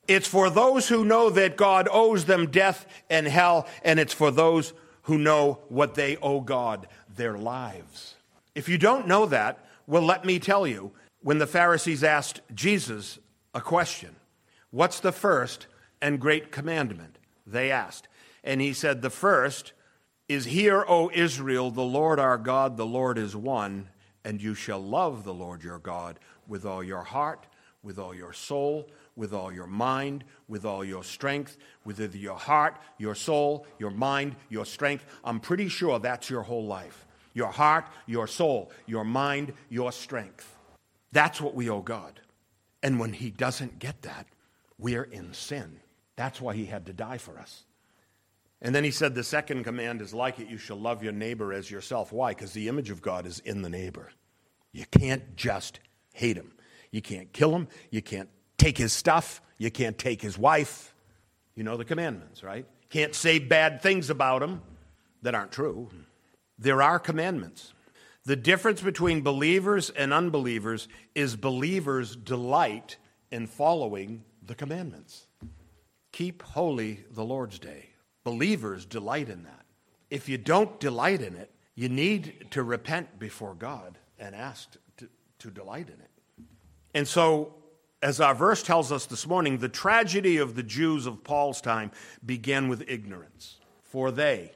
[0.07, 4.31] It's for those who know that God owes them death and hell, and it's for
[4.31, 8.15] those who know what they owe God their lives.
[8.53, 10.91] If you don't know that, well, let me tell you.
[11.21, 13.17] When the Pharisees asked Jesus
[13.53, 14.15] a question,
[14.71, 15.67] What's the first
[16.01, 17.17] and great commandment?
[17.47, 18.09] They asked.
[18.43, 19.71] And he said, The first
[20.27, 23.87] is, Hear, O Israel, the Lord our God, the Lord is one,
[24.25, 27.45] and you shall love the Lord your God with all your heart,
[27.81, 32.77] with all your soul, with all your mind, with all your strength, with your heart,
[32.97, 35.05] your soul, your mind, your strength.
[35.23, 37.05] I'm pretty sure that's your whole life
[37.35, 40.55] your heart, your soul, your mind, your strength.
[41.11, 42.19] That's what we owe God.
[42.83, 44.27] And when He doesn't get that,
[44.77, 45.79] we're in sin.
[46.15, 47.63] That's why He had to die for us.
[48.63, 51.53] And then He said, The second command is like it you shall love your neighbor
[51.53, 52.11] as yourself.
[52.11, 52.31] Why?
[52.31, 54.09] Because the image of God is in the neighbor.
[54.71, 55.79] You can't just
[56.13, 56.53] hate him.
[56.89, 57.67] You can't kill him.
[57.91, 59.41] You can't take his stuff.
[59.57, 60.95] You can't take his wife.
[61.55, 62.65] You know the commandments, right?
[62.89, 64.61] Can't say bad things about him
[65.21, 65.89] that aren't true.
[66.57, 67.73] There are commandments.
[68.25, 72.97] The difference between believers and unbelievers is believers delight
[73.31, 75.27] in following the commandments.
[76.11, 77.89] Keep holy the Lord's day.
[78.23, 79.65] Believers delight in that.
[80.09, 85.09] If you don't delight in it, you need to repent before God and ask to,
[85.39, 86.45] to delight in it.
[86.93, 87.55] And so,
[88.01, 91.91] as our verse tells us this morning, the tragedy of the Jews of Paul's time
[92.25, 93.59] began with ignorance.
[93.81, 94.51] For they,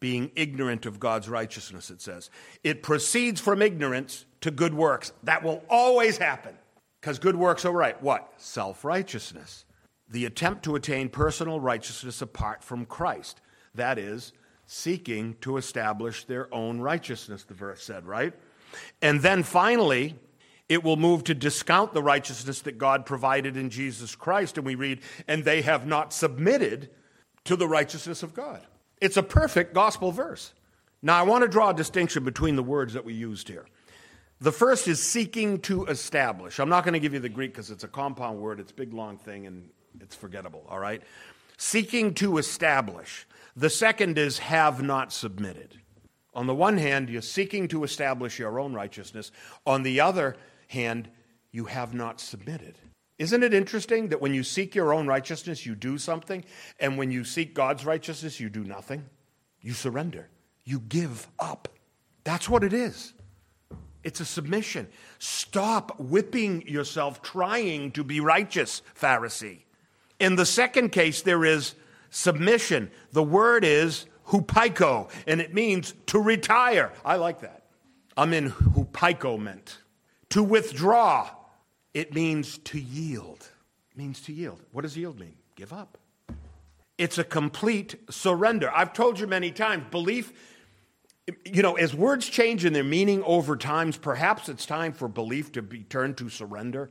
[0.00, 2.30] being ignorant of God's righteousness, it says.
[2.62, 5.12] It proceeds from ignorance to good works.
[5.22, 6.54] That will always happen
[7.00, 8.00] because good works are right.
[8.02, 8.32] What?
[8.36, 9.64] Self righteousness.
[10.08, 13.40] The attempt to attain personal righteousness apart from Christ.
[13.74, 14.32] That is,
[14.66, 18.32] seeking to establish their own righteousness, the verse said, right?
[19.02, 20.16] And then finally,
[20.68, 24.56] it will move to discount the righteousness that God provided in Jesus Christ.
[24.56, 26.90] And we read, and they have not submitted
[27.44, 28.60] to the righteousness of God.
[29.00, 30.54] It's a perfect gospel verse.
[31.02, 33.66] Now, I want to draw a distinction between the words that we used here.
[34.40, 36.58] The first is seeking to establish.
[36.58, 38.74] I'm not going to give you the Greek because it's a compound word, it's a
[38.74, 39.68] big, long thing, and
[40.00, 41.02] it's forgettable, all right?
[41.56, 43.26] Seeking to establish.
[43.56, 45.78] The second is have not submitted.
[46.34, 49.30] On the one hand, you're seeking to establish your own righteousness.
[49.66, 50.36] On the other
[50.68, 51.08] hand,
[51.52, 52.76] you have not submitted.
[53.18, 56.44] Isn't it interesting that when you seek your own righteousness, you do something,
[56.80, 59.04] and when you seek God's righteousness, you do nothing?
[59.62, 60.28] You surrender,
[60.64, 61.68] you give up.
[62.24, 63.12] That's what it is.
[64.02, 64.88] It's a submission.
[65.18, 69.62] Stop whipping yourself trying to be righteous, Pharisee.
[70.18, 71.74] In the second case, there is
[72.10, 72.90] submission.
[73.12, 76.92] The word is hupaiko, and it means to retire.
[77.04, 77.64] I like that.
[78.16, 79.78] I'm in hupaiko meant.
[80.30, 81.30] To withdraw.
[81.92, 83.48] It means to yield.
[83.92, 84.60] It means to yield.
[84.72, 85.34] What does yield mean?
[85.54, 85.96] Give up.
[86.98, 88.70] It's a complete surrender.
[88.72, 90.32] I've told you many times, belief,
[91.44, 95.52] you know, as words change in their meaning over times, perhaps it's time for belief
[95.52, 96.90] to be turned to surrender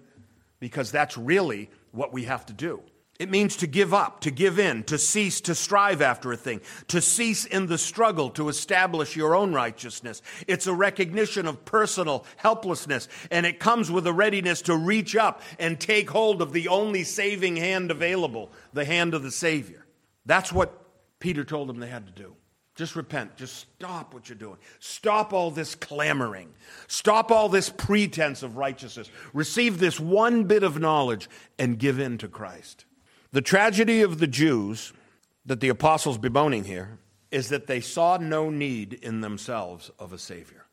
[0.59, 2.81] because that's really what we have to do.
[3.19, 6.61] It means to give up, to give in, to cease to strive after a thing,
[6.87, 10.23] to cease in the struggle to establish your own righteousness.
[10.47, 15.43] It's a recognition of personal helplessness, and it comes with a readiness to reach up
[15.59, 19.85] and take hold of the only saving hand available, the hand of the Savior.
[20.25, 20.73] That's what
[21.19, 22.35] Peter told them they had to do.
[22.75, 23.35] Just repent.
[23.37, 24.57] Just stop what you're doing.
[24.79, 26.51] Stop all this clamoring.
[26.87, 29.11] Stop all this pretense of righteousness.
[29.33, 32.85] Receive this one bit of knowledge and give in to Christ.
[33.33, 34.93] The tragedy of the Jews
[35.43, 36.99] that the apostles bemoaning here
[37.31, 40.67] is that they saw no need in themselves of a Savior.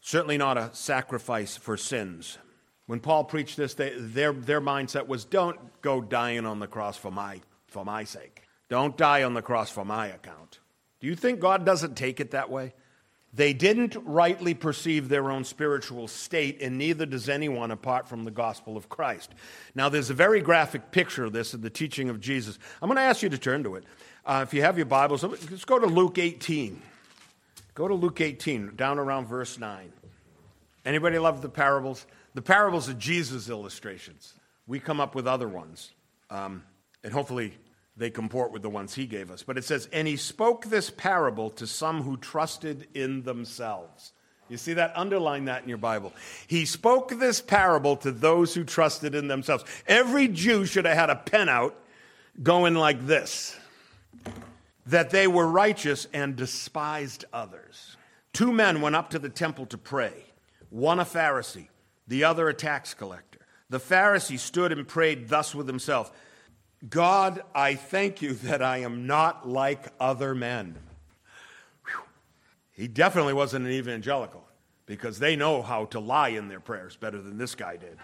[0.00, 2.38] Certainly not a sacrifice for sins.
[2.86, 6.96] When Paul preached this, they, their, their mindset was don't go dying on the cross
[6.96, 8.44] for my, for my sake.
[8.70, 10.60] Don't die on the cross for my account.
[11.00, 12.72] Do you think God doesn't take it that way?
[13.36, 18.30] They didn't rightly perceive their own spiritual state, and neither does anyone apart from the
[18.30, 19.34] gospel of Christ.
[19.74, 22.58] Now, there's a very graphic picture of this in the teaching of Jesus.
[22.80, 23.84] I'm going to ask you to turn to it.
[24.24, 26.80] Uh, if you have your Bibles, let's go to Luke 18.
[27.74, 29.92] Go to Luke 18, down around verse 9.
[30.86, 32.06] Anybody love the parables?
[32.32, 34.32] The parables are Jesus' illustrations.
[34.66, 35.90] We come up with other ones.
[36.30, 36.62] Um,
[37.04, 37.52] and hopefully
[37.96, 39.42] they comport with the ones he gave us.
[39.42, 44.12] But it says, And he spoke this parable to some who trusted in themselves.
[44.48, 44.92] You see that?
[44.94, 46.12] Underline that in your Bible.
[46.46, 49.64] He spoke this parable to those who trusted in themselves.
[49.86, 51.76] Every Jew should have had a pen out
[52.42, 53.56] going like this
[54.86, 57.96] that they were righteous and despised others.
[58.32, 60.12] Two men went up to the temple to pray,
[60.70, 61.66] one a Pharisee,
[62.06, 63.40] the other a tax collector.
[63.68, 66.12] The Pharisee stood and prayed thus with himself.
[66.88, 70.76] God, I thank you that I am not like other men.
[71.86, 72.02] Whew.
[72.72, 74.46] He definitely wasn't an evangelical
[74.84, 77.98] because they know how to lie in their prayers better than this guy did.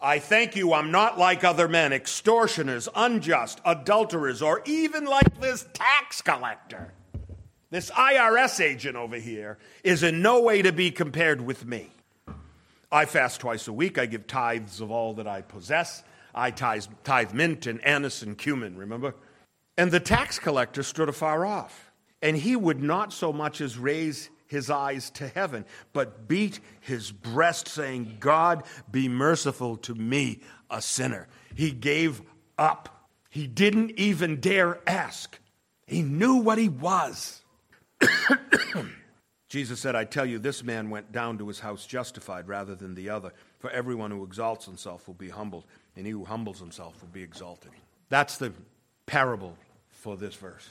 [0.00, 5.64] I thank you, I'm not like other men, extortioners, unjust, adulterers, or even like this
[5.72, 6.92] tax collector.
[7.70, 11.90] This IRS agent over here is in no way to be compared with me.
[12.90, 13.96] I fast twice a week.
[13.96, 16.02] I give tithes of all that I possess.
[16.34, 19.14] I tithe, tithe mint and anise and cumin, remember?
[19.76, 21.90] And the tax collector stood afar off,
[22.20, 27.10] and he would not so much as raise his eyes to heaven, but beat his
[27.10, 30.40] breast, saying, God, be merciful to me,
[30.70, 31.26] a sinner.
[31.54, 32.22] He gave
[32.58, 33.08] up.
[33.30, 35.38] He didn't even dare ask.
[35.86, 37.42] He knew what he was.
[39.48, 42.94] Jesus said, I tell you, this man went down to his house justified rather than
[42.94, 43.32] the other.
[43.58, 45.64] For everyone who exalts himself will be humbled,
[45.96, 47.70] and he who humbles himself will be exalted.
[48.08, 48.52] That's the
[49.06, 49.56] parable
[49.90, 50.68] for this verse.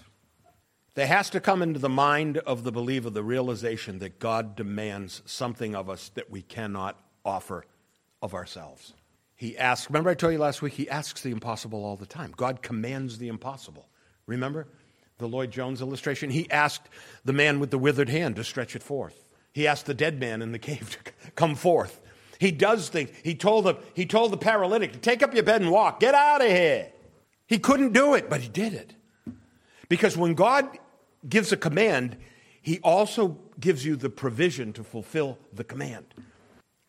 [0.93, 5.21] There has to come into the mind of the believer the realization that God demands
[5.25, 7.65] something of us that we cannot offer
[8.21, 8.93] of ourselves.
[9.35, 12.33] He asks, remember I told you last week, he asks the impossible all the time.
[12.35, 13.87] God commands the impossible.
[14.27, 14.67] Remember
[15.17, 16.29] the Lloyd Jones illustration?
[16.29, 16.89] He asked
[17.23, 19.25] the man with the withered hand to stretch it forth.
[19.53, 22.00] He asked the dead man in the cave to come forth.
[22.41, 23.11] He does things.
[23.23, 25.99] He told the, he told the paralytic to take up your bed and walk.
[25.99, 26.91] Get out of here.
[27.45, 28.95] He couldn't do it, but he did it.
[29.89, 30.79] Because when God
[31.29, 32.17] gives a command,
[32.59, 36.15] he also gives you the provision to fulfill the command.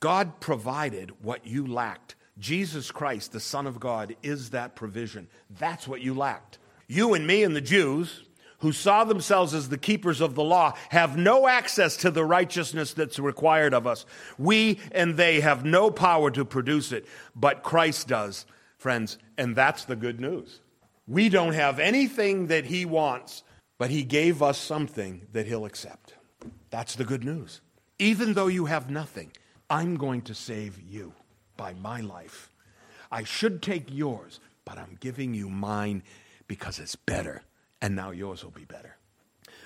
[0.01, 2.15] God provided what you lacked.
[2.39, 5.29] Jesus Christ, the Son of God, is that provision.
[5.51, 6.61] That's what you lacked.
[6.89, 8.25] You and me and the Jews
[8.63, 12.95] who saw themselves as the keepers of the law have no access to the righteousness
[12.95, 14.07] that's required of us.
[14.39, 17.05] We and they have no power to produce it,
[17.35, 18.47] but Christ does,
[18.79, 20.61] friends, and that's the good news.
[21.09, 23.43] We don't have anything that He wants,
[23.79, 26.15] but He gave us something that He'll accept.
[26.71, 27.61] That's the good news.
[27.99, 29.33] Even though you have nothing,
[29.69, 31.15] I'm going to save you
[31.57, 32.49] by my life.
[33.11, 36.05] I should take yours, but I'm giving you mine
[36.47, 37.43] because it's better
[37.83, 38.97] and now yours will be better.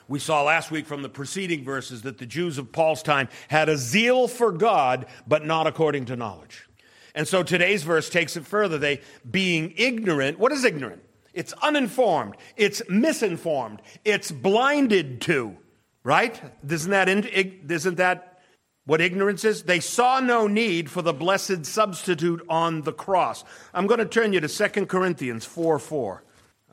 [0.08, 3.68] We saw last week from the preceding verses that the Jews of Paul's time had
[3.68, 6.68] a zeal for God, but not according to knowledge.
[7.14, 8.78] And so today's verse takes it further.
[8.78, 11.02] They, being ignorant, what is ignorant?
[11.34, 15.56] It's uninformed, it's misinformed, it's blinded to,
[16.02, 16.40] right?
[16.66, 18.40] Isn't that, isn't that
[18.86, 19.64] what ignorance is?
[19.64, 23.44] They saw no need for the blessed substitute on the cross.
[23.74, 26.22] I'm going to turn you to 2 Corinthians 4 4.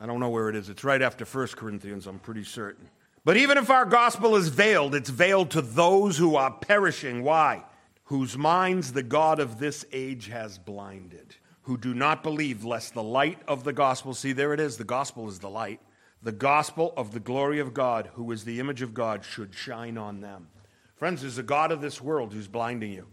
[0.04, 0.68] I don't know where it is.
[0.68, 2.90] It's right after 1 Corinthians, I'm pretty certain.
[3.24, 7.22] But even if our gospel is veiled, it's veiled to those who are perishing.
[7.22, 7.64] Why?
[8.04, 13.02] Whose minds the God of this age has blinded, who do not believe, lest the
[13.02, 15.80] light of the gospel, see, there it is, the gospel is the light,
[16.22, 19.96] the gospel of the glory of God, who is the image of God, should shine
[19.96, 20.48] on them.
[20.96, 23.06] Friends, there's a God of this world who's blinding you,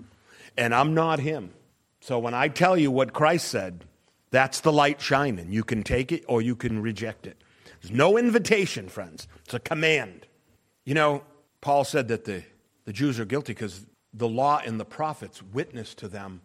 [0.57, 1.53] and I'm not him.
[2.01, 3.85] So when I tell you what Christ said,
[4.31, 5.51] that's the light shining.
[5.51, 7.37] You can take it or you can reject it.
[7.81, 9.27] There's no invitation, friends.
[9.43, 10.27] It's a command.
[10.85, 11.23] You know,
[11.59, 12.43] Paul said that the,
[12.85, 16.41] the Jews are guilty because the law and the prophets witnessed to them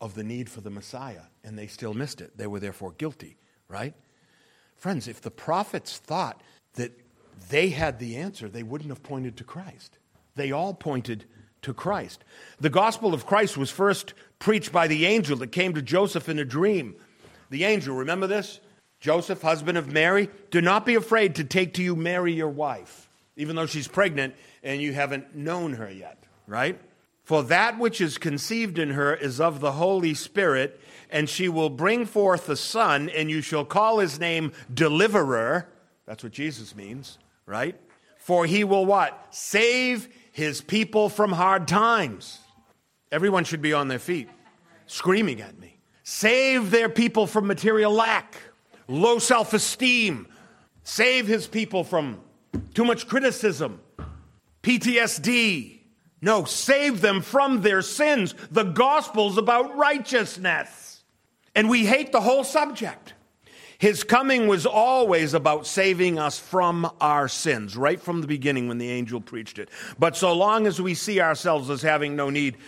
[0.00, 2.36] of the need for the Messiah, and they still missed it.
[2.36, 3.36] They were therefore guilty,
[3.68, 3.94] right?
[4.76, 6.40] Friends, if the prophets thought
[6.74, 6.92] that
[7.50, 9.98] they had the answer, they wouldn't have pointed to Christ.
[10.36, 11.26] They all pointed
[11.62, 12.24] to Christ.
[12.58, 16.38] The gospel of Christ was first preached by the angel that came to Joseph in
[16.38, 16.96] a dream.
[17.50, 18.60] The angel, remember this?
[19.00, 23.08] Joseph, husband of Mary, do not be afraid to take to you Mary, your wife,
[23.36, 26.78] even though she's pregnant and you haven't known her yet, right?
[27.24, 30.80] For that which is conceived in her is of the Holy Spirit,
[31.10, 35.68] and she will bring forth a son, and you shall call his name Deliverer.
[36.06, 37.76] That's what Jesus means, right?
[38.16, 39.28] For he will what?
[39.30, 42.38] Save his people from hard times.
[43.12, 44.28] Everyone should be on their feet,
[44.86, 45.78] screaming at me.
[46.02, 48.36] Save their people from material lack
[48.90, 50.26] low self esteem,
[50.82, 52.20] save his people from
[52.74, 53.80] too much criticism,
[54.62, 55.78] PTSD.
[56.22, 58.34] No, save them from their sins.
[58.50, 61.02] The gospel's about righteousness.
[61.54, 63.14] And we hate the whole subject.
[63.80, 68.76] His coming was always about saving us from our sins, right from the beginning when
[68.76, 69.70] the angel preached it.
[69.98, 72.58] But so long as we see ourselves as having no need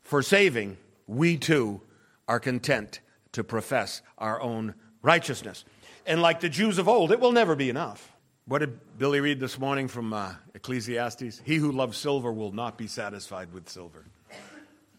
[0.00, 1.82] for saving, we too
[2.26, 3.00] are content
[3.32, 5.66] to profess our own righteousness.
[6.06, 8.10] And like the Jews of old, it will never be enough.
[8.46, 11.42] What did Billy read this morning from uh, Ecclesiastes?
[11.44, 14.06] He who loves silver will not be satisfied with silver.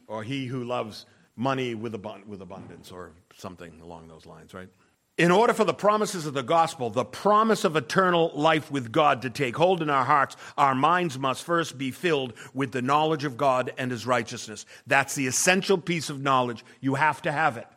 [0.05, 4.70] Or he who loves money with, abund- with abundance, or something along those lines, right?
[5.18, 9.24] In order for the promises of the gospel, the promise of eternal life with God
[9.24, 13.24] to take hold in our hearts, our minds must first be filled with the knowledge
[13.24, 14.68] of God and his righteousness.
[14.86, 16.63] That's the essential piece of knowledge.
[16.82, 17.68] You have to have it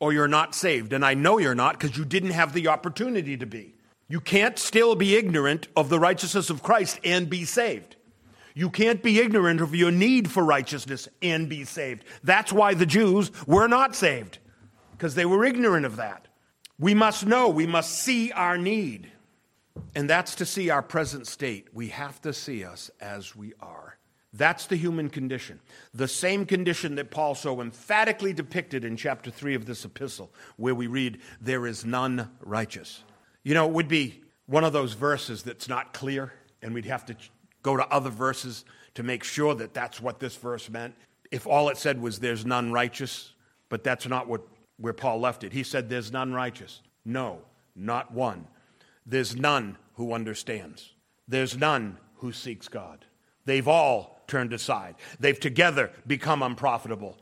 [0.00, 0.92] or you're not saved.
[0.92, 3.74] And I know you're not because you didn't have the opportunity to be.
[4.08, 7.94] You can't still be ignorant of the righteousness of Christ and be saved.
[8.54, 12.04] You can't be ignorant of your need for righteousness and be saved.
[12.24, 14.38] That's why the Jews were not saved,
[14.90, 16.26] because they were ignorant of that.
[16.80, 19.12] We must know, we must see our need.
[19.94, 21.68] And that's to see our present state.
[21.72, 23.98] We have to see us as we are.
[24.32, 25.60] That's the human condition.
[25.92, 30.74] The same condition that Paul so emphatically depicted in chapter 3 of this epistle, where
[30.74, 33.02] we read, There is none righteous.
[33.42, 37.04] You know, it would be one of those verses that's not clear, and we'd have
[37.06, 37.16] to
[37.62, 38.64] go to other verses
[38.94, 40.94] to make sure that that's what this verse meant.
[41.30, 43.32] If all it said was, There's none righteous,
[43.68, 44.42] but that's not what,
[44.80, 45.52] where Paul left it.
[45.52, 46.80] He said, There's none righteous.
[47.04, 47.40] No,
[47.76, 48.46] not one.
[49.06, 50.92] There's none who understands.
[51.28, 53.04] There's none who seeks God.
[53.44, 54.96] They've all turned aside.
[55.18, 57.18] They've together become unprofitable.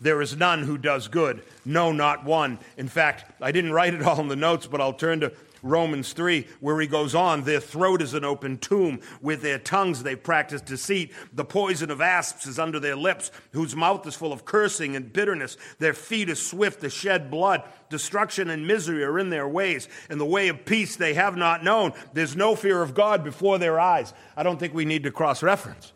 [0.00, 2.58] There is none who does good, no, not one.
[2.76, 5.32] In fact, I didn't write it all in the notes, but I'll turn to
[5.64, 9.00] Romans 3, where he goes on, their throat is an open tomb.
[9.20, 11.12] With their tongues they practice deceit.
[11.32, 15.12] The poison of asps is under their lips, whose mouth is full of cursing and
[15.12, 15.56] bitterness.
[15.78, 17.62] Their feet are swift to shed blood.
[17.88, 21.64] Destruction and misery are in their ways, and the way of peace they have not
[21.64, 21.92] known.
[22.12, 24.12] There's no fear of God before their eyes.
[24.36, 25.92] I don't think we need to cross reference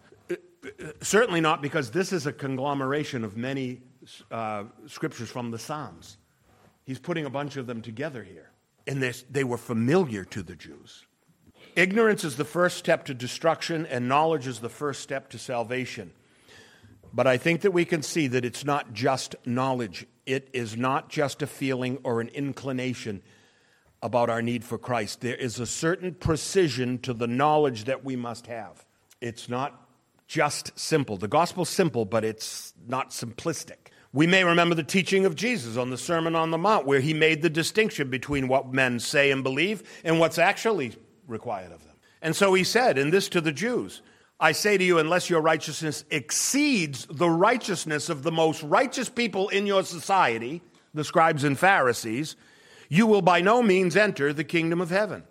[1.01, 3.81] certainly not because this is a conglomeration of many
[4.31, 6.19] uh, scriptures from the Psalms.
[6.85, 8.51] He's putting a bunch of them together here.
[8.89, 11.05] And they were familiar to the Jews.
[11.77, 16.11] Ignorance is the first step to destruction, and knowledge is the first step to salvation.
[17.13, 21.11] But I think that we can see that it's not just knowledge, it is not
[21.11, 23.23] just a feeling or an inclination
[24.03, 25.21] about our need for Christ.
[25.21, 28.87] There is a certain precision to the knowledge that we must have.
[29.21, 29.89] It's not
[30.27, 31.17] just simple.
[31.17, 33.88] The gospel's simple, but it's not simplistic.
[34.13, 37.13] We may remember the teaching of Jesus on the Sermon on the Mount, where he
[37.13, 40.95] made the distinction between what men say and believe and what's actually
[41.27, 41.97] required of them.
[42.23, 44.03] And so he said, and this to the Jews
[44.41, 49.49] I say to you, unless your righteousness exceeds the righteousness of the most righteous people
[49.49, 50.63] in your society,
[50.95, 52.37] the scribes and Pharisees,
[52.89, 55.25] you will by no means enter the kingdom of heaven.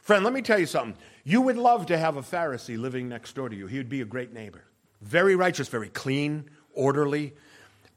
[0.00, 0.96] Friend, let me tell you something.
[1.24, 3.66] You would love to have a Pharisee living next door to you.
[3.66, 4.64] He would be a great neighbor.
[5.02, 7.34] Very righteous, very clean, orderly.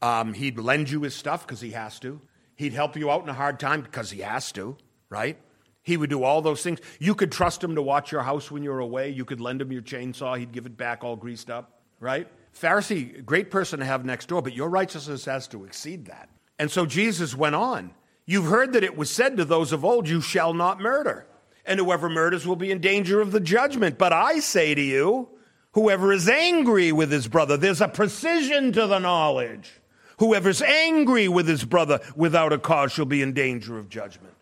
[0.01, 2.21] Um, he'd lend you his stuff because he has to.
[2.55, 4.77] He'd help you out in a hard time because he has to,
[5.09, 5.37] right?
[5.83, 6.79] He would do all those things.
[6.99, 9.09] You could trust him to watch your house when you're away.
[9.09, 10.37] You could lend him your chainsaw.
[10.37, 12.27] He'd give it back all greased up, right?
[12.53, 16.29] Pharisee, great person to have next door, but your righteousness has to exceed that.
[16.59, 17.91] And so Jesus went on.
[18.25, 21.25] You've heard that it was said to those of old, You shall not murder,
[21.65, 23.97] and whoever murders will be in danger of the judgment.
[23.97, 25.29] But I say to you,
[25.71, 29.80] whoever is angry with his brother, there's a precision to the knowledge.
[30.21, 34.35] Whoever's angry with his brother without a cause shall be in danger of judgment.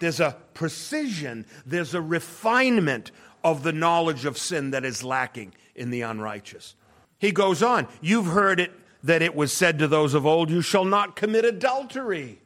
[0.00, 3.12] There's a precision, there's a refinement
[3.44, 6.74] of the knowledge of sin that is lacking in the unrighteous.
[7.20, 8.72] He goes on, You've heard it
[9.04, 12.40] that it was said to those of old, You shall not commit adultery.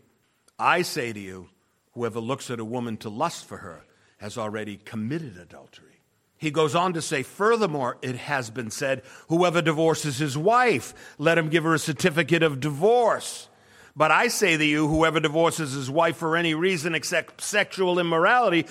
[0.58, 1.48] I say to you,
[1.92, 3.86] whoever looks at a woman to lust for her
[4.18, 5.97] has already committed adultery.
[6.38, 11.36] He goes on to say, furthermore, it has been said, whoever divorces his wife, let
[11.36, 13.48] him give her a certificate of divorce.
[13.96, 18.66] But I say to you, whoever divorces his wife for any reason except sexual immorality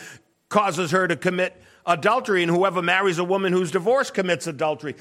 [0.47, 4.95] causes her to commit adultery, and whoever marries a woman who's divorced commits adultery.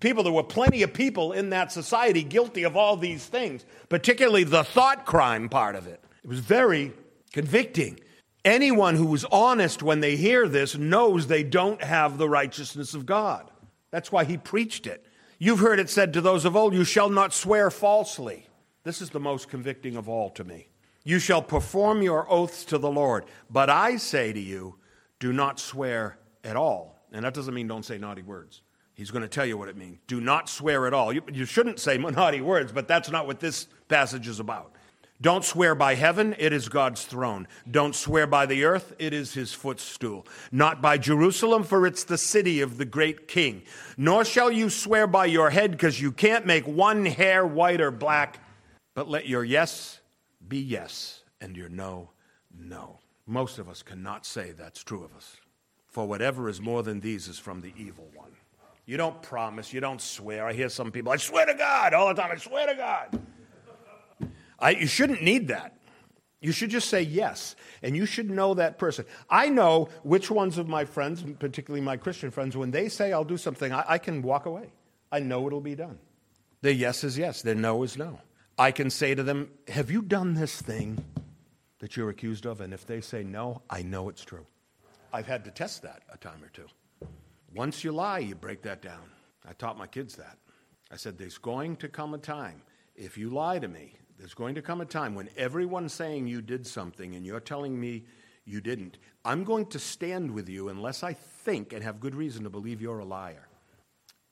[0.00, 4.44] People, there were plenty of people in that society guilty of all these things, particularly
[4.44, 6.02] the thought crime part of it.
[6.22, 6.92] It was very
[7.32, 8.00] convicting.
[8.44, 13.06] Anyone who is honest when they hear this knows they don't have the righteousness of
[13.06, 13.50] God.
[13.90, 15.04] That's why he preached it.
[15.38, 18.46] You've heard it said to those of old, You shall not swear falsely.
[18.82, 20.68] This is the most convicting of all to me.
[21.04, 24.76] You shall perform your oaths to the Lord, but I say to you,
[25.18, 26.98] do not swear at all.
[27.12, 28.62] And that doesn't mean don't say naughty words.
[28.94, 29.98] He's going to tell you what it means.
[30.06, 31.12] Do not swear at all.
[31.12, 34.72] You, you shouldn't say naughty words, but that's not what this passage is about.
[35.22, 37.46] Don't swear by heaven, it is God's throne.
[37.70, 40.26] Don't swear by the earth, it is his footstool.
[40.50, 43.62] Not by Jerusalem, for it's the city of the great king.
[43.98, 47.90] Nor shall you swear by your head, because you can't make one hair white or
[47.90, 48.38] black.
[48.94, 50.00] But let your yes
[50.48, 52.10] be yes, and your no,
[52.58, 52.98] no.
[53.26, 55.36] Most of us cannot say that's true of us.
[55.86, 58.30] For whatever is more than these is from the evil one.
[58.86, 60.46] You don't promise, you don't swear.
[60.46, 63.20] I hear some people, I swear to God, all the time, I swear to God.
[64.60, 65.76] I, you shouldn't need that.
[66.40, 69.04] You should just say yes, and you should know that person.
[69.28, 73.24] I know which ones of my friends, particularly my Christian friends, when they say I'll
[73.24, 74.72] do something, I, I can walk away.
[75.12, 75.98] I know it'll be done.
[76.62, 78.20] Their yes is yes, their no is no.
[78.58, 81.04] I can say to them, Have you done this thing
[81.78, 82.62] that you're accused of?
[82.62, 84.46] And if they say no, I know it's true.
[85.12, 86.66] I've had to test that a time or two.
[87.54, 89.10] Once you lie, you break that down.
[89.46, 90.38] I taught my kids that.
[90.90, 92.62] I said, There's going to come a time,
[92.96, 96.42] if you lie to me, there's going to come a time when everyone's saying you
[96.42, 98.04] did something and you're telling me
[98.44, 98.98] you didn't.
[99.24, 102.82] I'm going to stand with you unless I think and have good reason to believe
[102.82, 103.48] you're a liar.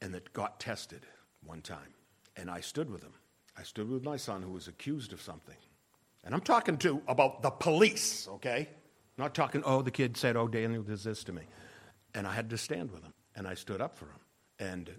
[0.03, 1.07] And that got tested
[1.43, 1.95] one time.
[2.37, 3.15] And I stood with him.
[3.57, 5.57] I stood with my son who was accused of something.
[6.23, 8.69] And I'm talking to about the police, okay?
[9.17, 11.45] Not talking, oh, the kid said, oh, Daniel did this to me.
[12.15, 13.15] And I had to stand with him.
[13.35, 14.21] And I stood up for him.
[14.59, 14.91] And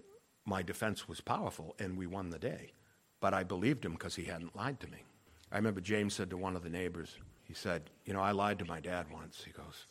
[0.44, 2.72] my defense was powerful, and we won the day.
[3.20, 5.04] But I believed him because he hadn't lied to me.
[5.52, 8.58] I remember James said to one of the neighbors, he said, You know, I lied
[8.60, 9.42] to my dad once.
[9.44, 9.86] He goes,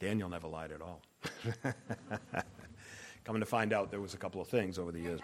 [0.00, 1.02] Daniel never lied at all.
[3.24, 5.20] Coming to find out, there was a couple of things over the years.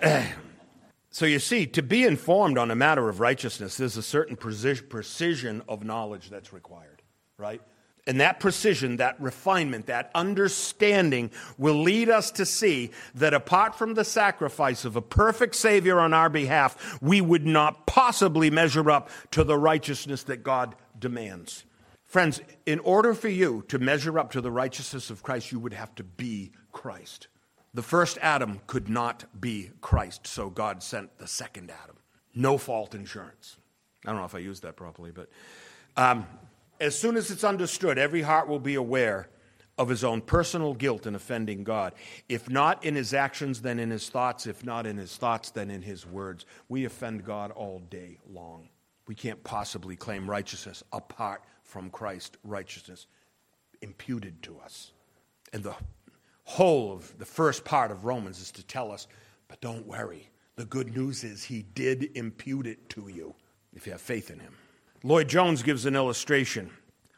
[0.00, 0.24] But,
[1.10, 5.62] so you see, to be informed on a matter of righteousness, there's a certain precision
[5.68, 7.02] of knowledge that's required,
[7.36, 7.60] right?
[8.06, 13.94] And that precision, that refinement, that understanding will lead us to see that apart from
[13.94, 19.08] the sacrifice of a perfect Savior on our behalf, we would not possibly measure up
[19.30, 21.64] to the righteousness that God demands.
[22.04, 25.72] Friends, in order for you to measure up to the righteousness of Christ, you would
[25.72, 27.28] have to be Christ.
[27.72, 31.96] The first Adam could not be Christ, so God sent the second Adam.
[32.34, 33.56] No fault insurance.
[34.04, 35.28] I don't know if I used that properly, but
[35.96, 36.26] um,
[36.84, 39.28] as soon as it's understood, every heart will be aware
[39.78, 41.94] of his own personal guilt in offending God.
[42.28, 44.46] If not in his actions, then in his thoughts.
[44.46, 46.46] If not in his thoughts, then in his words.
[46.68, 48.68] We offend God all day long.
[49.08, 53.06] We can't possibly claim righteousness apart from Christ's righteousness
[53.80, 54.92] imputed to us.
[55.52, 55.74] And the
[56.44, 59.08] whole of the first part of Romans is to tell us,
[59.48, 60.28] but don't worry.
[60.56, 63.34] The good news is he did impute it to you
[63.72, 64.54] if you have faith in him.
[65.06, 66.70] Lloyd Jones gives an illustration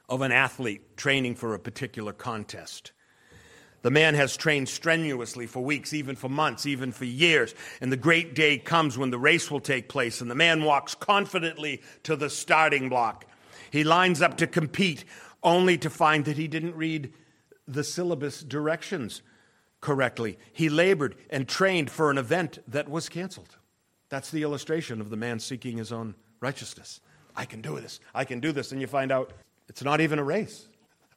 [0.08, 2.90] of an athlete training for a particular contest.
[3.82, 7.54] The man has trained strenuously for weeks, even for months, even for years.
[7.80, 10.96] And the great day comes when the race will take place, and the man walks
[10.96, 13.24] confidently to the starting block.
[13.70, 15.04] He lines up to compete,
[15.44, 17.12] only to find that he didn't read
[17.68, 19.22] the syllabus directions
[19.80, 20.40] correctly.
[20.52, 23.58] He labored and trained for an event that was canceled.
[24.08, 27.00] That's the illustration of the man seeking his own righteousness.
[27.36, 28.00] I can do this.
[28.14, 28.72] I can do this.
[28.72, 29.32] And you find out
[29.68, 30.68] it's not even a race.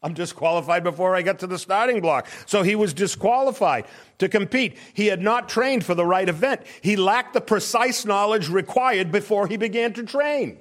[0.01, 2.28] I'm disqualified before I get to the starting block.
[2.45, 3.86] So he was disqualified
[4.20, 4.78] to compete.
[4.93, 6.61] He had not trained for the right event.
[6.82, 10.57] He lacked the precise knowledge required before he began to train.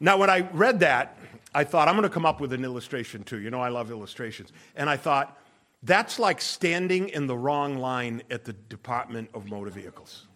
[0.00, 1.16] Now, when I read that,
[1.54, 3.40] I thought, I'm going to come up with an illustration too.
[3.40, 4.52] You know, I love illustrations.
[4.76, 5.38] And I thought,
[5.82, 10.26] that's like standing in the wrong line at the Department of Motor Vehicles,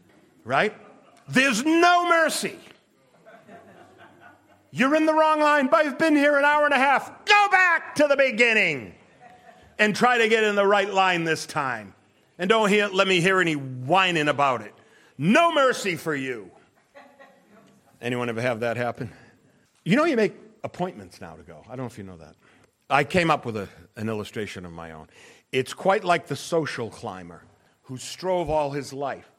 [0.45, 0.75] right?
[1.29, 2.59] There's no mercy.
[4.75, 7.27] You're in the wrong line, but I've been here an hour and a half.
[7.27, 8.95] Go back to the beginning
[9.79, 11.95] and try to get in the right line this time.
[12.39, 14.73] And don't hear, let me hear any whining about it.
[15.19, 16.51] No mercy for you.
[18.01, 19.13] Anyone ever have that happen?
[19.85, 21.63] You know, you make appointments now to go.
[21.67, 22.35] I don't know if you know that.
[22.89, 25.09] I came up with a, an illustration of my own.
[25.53, 27.43] It's quite like the social climber
[27.83, 29.31] who strove all his life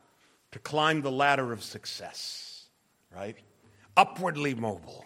[0.52, 2.66] to climb the ladder of success,
[3.16, 3.36] right?
[3.98, 5.03] Upwardly mobile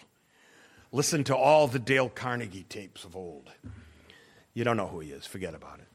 [0.92, 3.50] Listen to all the Dale Carnegie tapes of old.
[4.54, 5.88] You don't know who he is, forget about it.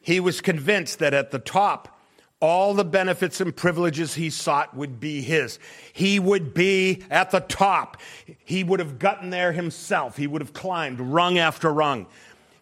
[0.00, 2.00] He was convinced that at the top,
[2.40, 5.58] all the benefits and privileges he sought would be his.
[5.92, 7.98] He would be at the top.
[8.44, 10.16] He would have gotten there himself.
[10.16, 12.06] He would have climbed rung after rung.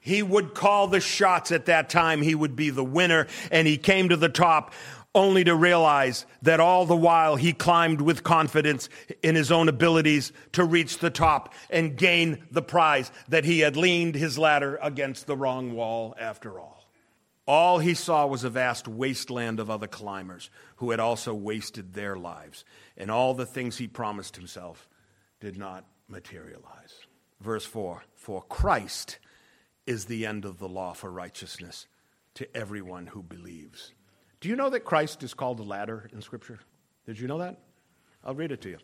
[0.01, 2.23] He would call the shots at that time.
[2.23, 4.73] He would be the winner, and he came to the top
[5.15, 8.89] only to realize that all the while he climbed with confidence
[9.23, 13.77] in his own abilities to reach the top and gain the prize, that he had
[13.77, 16.85] leaned his ladder against the wrong wall after all.
[17.47, 22.15] All he saw was a vast wasteland of other climbers who had also wasted their
[22.15, 22.65] lives,
[22.97, 24.87] and all the things he promised himself
[25.41, 27.07] did not materialize.
[27.41, 29.19] Verse 4 For Christ
[29.87, 31.87] is the end of the law for righteousness
[32.35, 33.95] to everyone who believes.
[34.41, 36.61] Do you know that Christ is called the ladder in Scripture?
[37.07, 37.59] Did you know that?
[38.25, 38.79] I'll read it to you.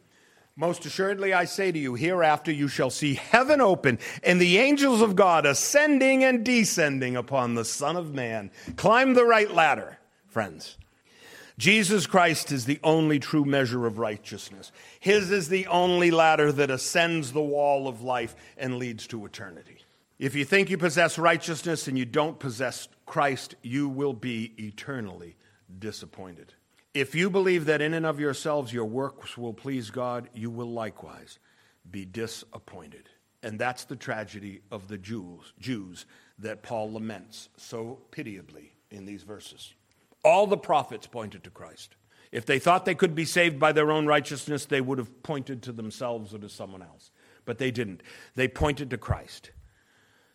[0.57, 5.01] Most assuredly, I say to you, hereafter you shall see heaven open and the angels
[5.01, 8.53] of God ascending and descending upon the Son of Man.
[8.77, 9.99] Climb the right ladder,
[10.29, 10.79] friends.
[11.59, 14.73] Jesus Christ is the only true measure of righteousness.
[15.01, 19.79] His is the only ladder that ascends the wall of life and leads to eternity.
[20.19, 25.37] If you think you possess righteousness and you don't possess Christ, you will be eternally
[25.79, 26.55] disappointed.
[26.93, 30.71] If you believe that in and of yourselves your works will please God, you will
[30.71, 31.39] likewise
[31.91, 33.09] be disappointed.
[33.43, 36.07] And that's the tragedy of the Jews, Jews
[36.39, 39.75] that Paul laments so pitiably in these verses.
[40.23, 41.97] All the prophets pointed to Christ.
[42.33, 45.63] If they thought they could be saved by their own righteousness, they would have pointed
[45.65, 47.11] to themselves or to someone else.
[47.45, 48.03] But they didn't.
[48.35, 49.51] They pointed to Christ.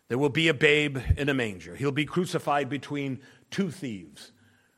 [0.08, 1.74] There will be a babe in a manger.
[1.74, 3.20] He'll be crucified between
[3.50, 4.32] two thieves,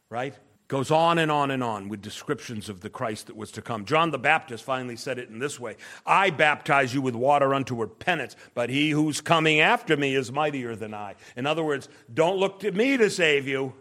[0.08, 0.34] right?
[0.68, 3.84] Goes on and on and on with descriptions of the Christ that was to come.
[3.84, 7.74] John the Baptist finally said it in this way I baptize you with water unto
[7.74, 11.16] repentance, but he who's coming after me is mightier than I.
[11.36, 13.74] In other words, don't look to me to save you.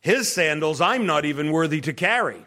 [0.00, 2.44] His sandals I'm not even worthy to carry.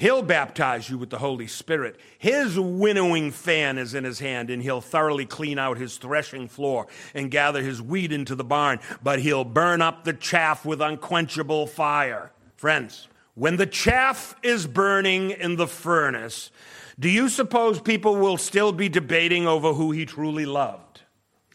[0.00, 2.00] He'll baptize you with the Holy Spirit.
[2.16, 6.86] His winnowing fan is in his hand, and he'll thoroughly clean out his threshing floor
[7.12, 11.66] and gather his wheat into the barn, but he'll burn up the chaff with unquenchable
[11.66, 12.32] fire.
[12.60, 16.50] Friends, when the chaff is burning in the furnace,
[16.98, 21.00] do you suppose people will still be debating over who he truly loved?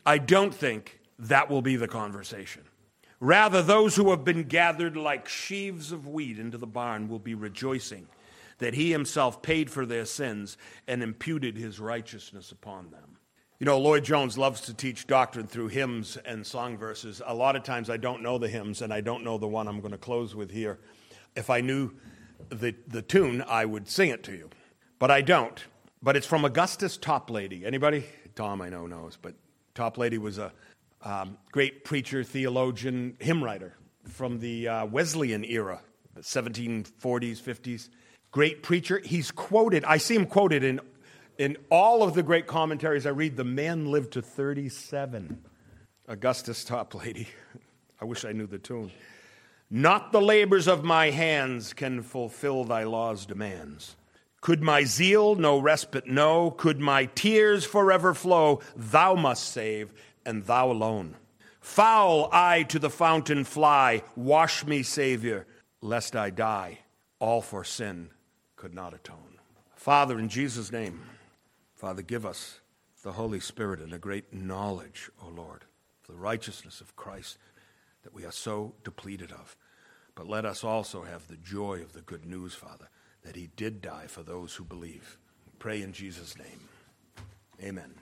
[0.04, 2.64] I don't think that will be the conversation.
[3.20, 7.36] Rather, those who have been gathered like sheaves of wheat into the barn will be
[7.36, 8.08] rejoicing
[8.58, 13.20] that he himself paid for their sins and imputed his righteousness upon them.
[13.58, 17.22] You know, Lloyd Jones loves to teach doctrine through hymns and song verses.
[17.26, 19.70] A lot of times I don't know the hymns, and I don't know the one
[19.70, 20.78] I'm going to close with here.
[21.38, 21.92] If I knew
[22.50, 24.50] the, the tune, I would sing it to you.
[25.00, 25.64] But I don't.
[26.04, 27.64] But it's from Augustus Toplady.
[27.64, 28.04] Anybody?
[28.36, 29.18] Tom, I know, knows.
[29.22, 29.36] But
[29.74, 30.52] Toplady was a
[31.04, 35.80] um, great preacher, theologian, hymn writer from the uh, Wesleyan era,
[36.14, 37.88] the 1740s, 50s
[38.36, 39.00] great preacher.
[39.00, 40.82] He's quoted, I see him quoted in,
[41.38, 43.38] in all of the great commentaries I read.
[43.38, 45.44] The man lived to 37.
[46.08, 47.28] Augustus Toplady.
[48.02, 48.92] I wish I knew the tune.
[49.70, 53.96] Not the labors of my hands can fulfill thy law's demands.
[54.42, 56.52] Could my zeal no respite know?
[56.52, 58.62] Could my tears forever flow?
[58.76, 59.92] Thou must save,
[60.24, 61.16] and thou alone.
[61.62, 65.48] Foul I to the fountain fly, wash me, Savior,
[65.82, 66.80] lest I die.
[67.18, 68.12] All for sin
[68.56, 69.40] could not atone.
[69.76, 71.02] Father, in Jesus' name,
[71.86, 72.62] Father, give us
[73.04, 75.66] the Holy Spirit and a great knowledge, O Lord,
[76.02, 77.38] of the righteousness of Christ
[78.02, 79.56] that we are so depleted of.
[80.16, 82.90] But let us also have the joy of the good news, Father,
[83.22, 85.20] that he did die for those who believe.
[85.60, 86.70] Pray in Jesus' name.
[87.64, 87.94] Amen.